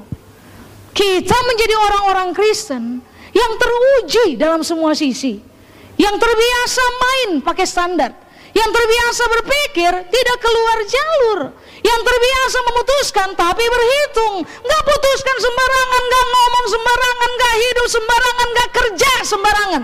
Kita 0.91 1.37
menjadi 1.47 1.79
orang-orang 1.79 2.35
Kristen 2.35 2.99
yang 3.31 3.51
teruji 3.55 4.35
dalam 4.35 4.67
semua 4.67 4.91
sisi. 4.91 5.39
Yang 5.95 6.15
terbiasa 6.19 6.83
main 6.99 7.29
pakai 7.39 7.63
standar. 7.63 8.11
Yang 8.51 8.67
terbiasa 8.75 9.23
berpikir 9.31 9.91
tidak 10.11 10.37
keluar 10.43 10.77
jalur 10.83 11.39
yang 11.81 12.01
terbiasa 12.01 12.57
memutuskan 12.65 13.29
tapi 13.33 13.63
berhitung. 13.65 14.35
Nggak 14.45 14.83
putuskan 14.85 15.37
sembarangan 15.41 16.01
nggak 16.05 16.25
ngomong 16.29 16.65
sembarangan 16.69 17.29
nggak 17.37 17.55
hidup 17.57 17.87
sembarangan 17.89 18.47
nggak 18.53 18.69
kerja 18.71 19.11
sembarangan. 19.25 19.83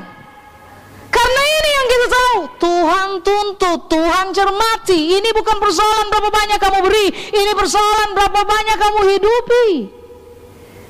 Karena 1.07 1.41
ini 1.41 1.69
yang 1.71 1.87
kita 1.87 2.07
tahu 2.11 2.37
Tuhan 2.61 3.09
tuntut 3.25 3.79
Tuhan 3.89 4.25
cermati. 4.35 4.99
Ini 5.17 5.29
bukan 5.33 5.57
persoalan 5.57 6.07
berapa 6.13 6.29
banyak 6.29 6.59
kamu 6.61 6.79
beri 6.85 7.07
ini 7.33 7.51
persoalan 7.55 8.09
berapa 8.13 8.41
banyak 8.43 8.77
kamu 8.77 9.01
hidupi. 9.17 9.67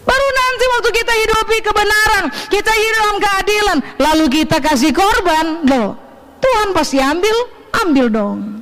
Baru 0.08 0.28
nanti 0.32 0.64
waktu 0.72 0.90
kita 1.04 1.14
hidupi 1.20 1.58
kebenaran, 1.60 2.24
kita 2.48 2.72
hidup 2.72 2.96
dalam 2.96 3.18
keadilan, 3.20 3.78
lalu 4.00 4.26
kita 4.40 4.64
kasih 4.64 4.96
korban, 4.96 5.68
loh, 5.68 6.00
Tuhan 6.40 6.72
pasti 6.72 6.96
ambil, 7.04 7.36
ambil 7.84 8.06
dong. 8.08 8.57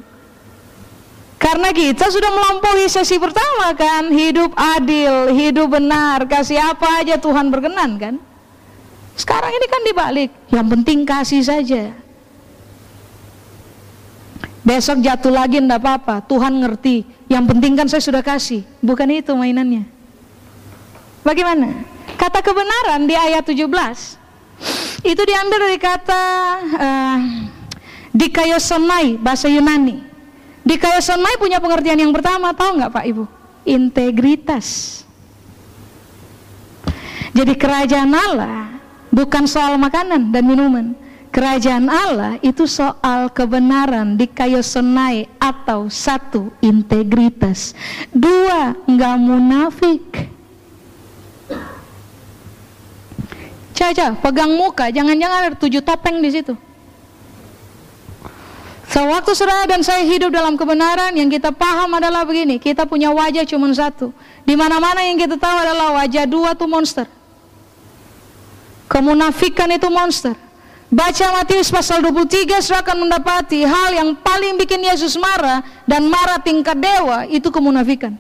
Karena 1.35 1.69
kita 1.75 2.07
sudah 2.07 2.31
melampaui 2.31 2.87
sesi 2.87 3.19
pertama 3.19 3.75
kan, 3.75 4.07
hidup 4.07 4.55
adil, 4.55 5.35
hidup 5.35 5.67
benar, 5.75 6.23
kasih 6.25 6.57
apa 6.57 7.03
aja 7.03 7.19
Tuhan 7.19 7.51
berkenan 7.51 7.99
kan. 7.99 8.15
Sekarang 9.15 9.51
ini 9.51 9.67
kan 9.67 9.81
dibalik, 9.83 10.29
yang 10.51 10.67
penting 10.67 11.03
kasih 11.03 11.43
saja. 11.43 11.91
Besok 14.65 15.05
jatuh 15.05 15.29
lagi 15.29 15.61
enggak 15.61 15.77
apa-apa, 15.77 16.25
Tuhan 16.25 16.57
ngerti. 16.57 17.05
Yang 17.29 17.45
penting 17.53 17.71
kan 17.77 17.87
saya 17.91 18.01
sudah 18.01 18.23
kasih, 18.25 18.65
bukan 18.81 19.05
itu 19.13 19.31
mainannya. 19.37 19.85
Bagaimana? 21.21 21.85
Kata 22.17 22.39
kebenaran 22.41 23.05
di 23.05 23.17
ayat 23.17 23.45
17 23.45 23.65
itu 25.05 25.21
diambil 25.25 25.57
dari 25.69 25.77
kata 25.81 26.23
uh, 26.77 27.19
dikayosonai 28.13 29.17
bahasa 29.17 29.49
Yunani. 29.49 30.04
Di 30.65 30.81
Mai 31.21 31.37
punya 31.37 31.61
pengertian 31.61 32.01
yang 32.01 32.09
pertama, 32.09 32.49
tahu 32.49 32.81
nggak 32.81 32.89
Pak 32.89 33.05
Ibu? 33.05 33.23
Integritas. 33.69 35.01
Jadi 37.35 37.53
kerajaan 37.53 38.09
Allah 38.09 38.73
bukan 39.13 39.45
soal 39.45 39.77
makanan 39.77 40.33
dan 40.33 40.43
minuman. 40.47 40.97
Kerajaan 41.29 41.91
Allah 41.91 42.39
itu 42.39 42.63
soal 42.63 43.27
kebenaran 43.27 44.15
di 44.15 44.23
Sonai 44.63 45.27
atau 45.35 45.91
satu 45.91 46.47
integritas, 46.63 47.75
dua 48.15 48.71
nggak 48.87 49.15
munafik. 49.19 50.31
Caca, 53.75 54.15
pegang 54.15 54.55
muka, 54.55 54.87
jangan-jangan 54.87 55.39
ada 55.51 55.57
tujuh 55.59 55.83
topeng 55.83 56.23
di 56.23 56.31
situ. 56.31 56.55
Sewaktu 58.85 59.33
saudara 59.33 59.65
dan 59.65 59.81
saya 59.81 60.05
hidup 60.05 60.29
dalam 60.29 60.53
kebenaran, 60.53 61.09
yang 61.17 61.25
kita 61.25 61.49
paham 61.49 61.89
adalah 61.97 62.21
begini, 62.21 62.61
kita 62.61 62.85
punya 62.85 63.09
wajah 63.09 63.41
cuma 63.43 63.67
satu. 63.73 64.13
Di 64.45 64.53
mana-mana 64.53 65.01
yang 65.01 65.17
kita 65.17 65.41
tahu 65.41 65.57
adalah 65.57 65.97
wajah 66.01 66.23
dua 66.29 66.53
itu 66.53 66.65
monster. 66.69 67.09
Kemunafikan 68.85 69.73
itu 69.73 69.89
monster. 69.89 70.37
Baca 70.93 71.41
Matius 71.41 71.73
pasal 71.73 72.05
23 72.05 72.61
sudah 72.61 72.85
akan 72.85 73.09
mendapati 73.09 73.65
hal 73.65 73.89
yang 73.97 74.13
paling 74.21 74.53
bikin 74.61 74.85
Yesus 74.85 75.17
marah 75.17 75.65
dan 75.89 76.05
marah 76.05 76.37
tingkat 76.37 76.77
dewa 76.77 77.25
itu 77.25 77.49
kemunafikan. 77.49 78.13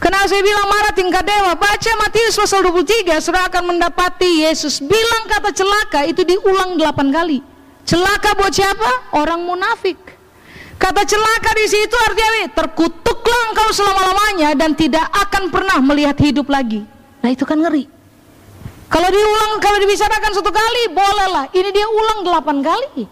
Kenapa 0.00 0.24
saya 0.24 0.40
bilang 0.40 0.66
marah 0.72 0.90
tingkat 0.96 1.20
dewa? 1.20 1.52
Baca 1.52 1.92
Matius 2.00 2.32
pasal 2.32 2.64
23 2.64 3.20
sudah 3.20 3.44
akan 3.44 3.76
mendapati 3.76 4.48
Yesus 4.48 4.80
bilang 4.80 5.28
kata 5.28 5.52
celaka 5.52 6.08
itu 6.08 6.24
diulang 6.24 6.80
8 6.80 7.12
kali. 7.12 7.51
Celaka 7.82 8.38
buat 8.38 8.54
siapa? 8.54 9.14
Orang 9.18 9.42
munafik. 9.42 9.98
Kata 10.82 11.06
celaka 11.06 11.54
di 11.54 11.66
situ 11.70 11.94
artinya 11.94 12.50
terkutuklah 12.58 13.40
engkau 13.54 13.70
selama-lamanya 13.70 14.50
dan 14.58 14.74
tidak 14.74 15.06
akan 15.14 15.46
pernah 15.54 15.78
melihat 15.78 16.18
hidup 16.18 16.50
lagi. 16.50 16.82
Nah 17.22 17.30
itu 17.30 17.46
kan 17.46 17.54
ngeri. 17.54 17.86
Kalau 18.90 19.08
diulang, 19.08 19.62
kalau 19.62 19.78
dibicarakan 19.78 20.30
satu 20.36 20.50
kali, 20.52 20.92
bolehlah. 20.92 21.48
Ini 21.54 21.70
dia 21.70 21.86
ulang 21.86 22.26
delapan 22.26 22.60
kali. 22.60 23.06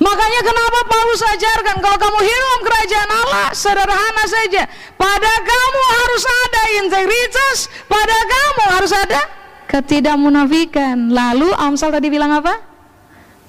Makanya 0.00 0.40
kenapa 0.40 0.78
Paulus 0.88 1.20
ajarkan 1.20 1.76
kalau 1.84 1.98
kamu 2.00 2.18
hidup 2.24 2.60
kerajaan 2.64 3.10
Allah 3.10 3.48
sederhana 3.52 4.24
saja. 4.24 4.64
Pada 4.96 5.32
kamu 5.44 5.82
harus 5.92 6.24
ada 6.24 6.62
integritas, 6.80 7.56
pada 7.84 8.16
kamu 8.16 8.62
harus 8.80 8.92
ada 8.96 9.20
ketidakmunafikan. 9.68 11.12
Lalu 11.12 11.52
Amsal 11.52 11.92
tadi 11.92 12.08
bilang 12.08 12.32
apa? 12.32 12.69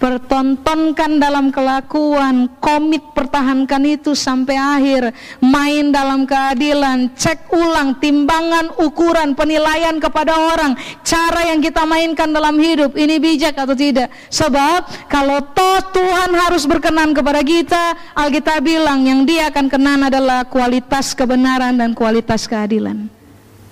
Pertontonkan 0.02 1.22
dalam 1.22 1.54
kelakuan, 1.54 2.50
komit 2.58 3.06
pertahankan 3.14 3.86
itu 3.86 4.18
sampai 4.18 4.58
akhir, 4.58 5.14
main 5.46 5.94
dalam 5.94 6.26
keadilan, 6.26 7.14
cek 7.14 7.54
ulang 7.54 8.02
timbangan, 8.02 8.74
ukuran, 8.82 9.38
penilaian 9.38 10.02
kepada 10.02 10.34
orang, 10.34 10.74
cara 11.06 11.54
yang 11.54 11.62
kita 11.62 11.86
mainkan 11.86 12.34
dalam 12.34 12.58
hidup, 12.58 12.98
ini 12.98 13.22
bijak 13.22 13.54
atau 13.54 13.78
tidak? 13.78 14.10
Sebab 14.34 15.06
kalau 15.06 15.38
toh 15.54 15.94
Tuhan 15.94 16.34
harus 16.34 16.66
berkenan 16.66 17.14
kepada 17.14 17.46
kita, 17.46 17.94
Alkitab 18.18 18.66
bilang 18.66 19.06
yang 19.06 19.22
dia 19.22 19.54
akan 19.54 19.70
kenan 19.70 20.10
adalah 20.10 20.50
kualitas 20.50 21.14
kebenaran 21.14 21.78
dan 21.78 21.94
kualitas 21.94 22.50
keadilan. 22.50 23.06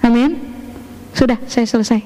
Amin. 0.06 0.38
Sudah, 1.18 1.42
saya 1.50 1.66
selesai. 1.66 2.06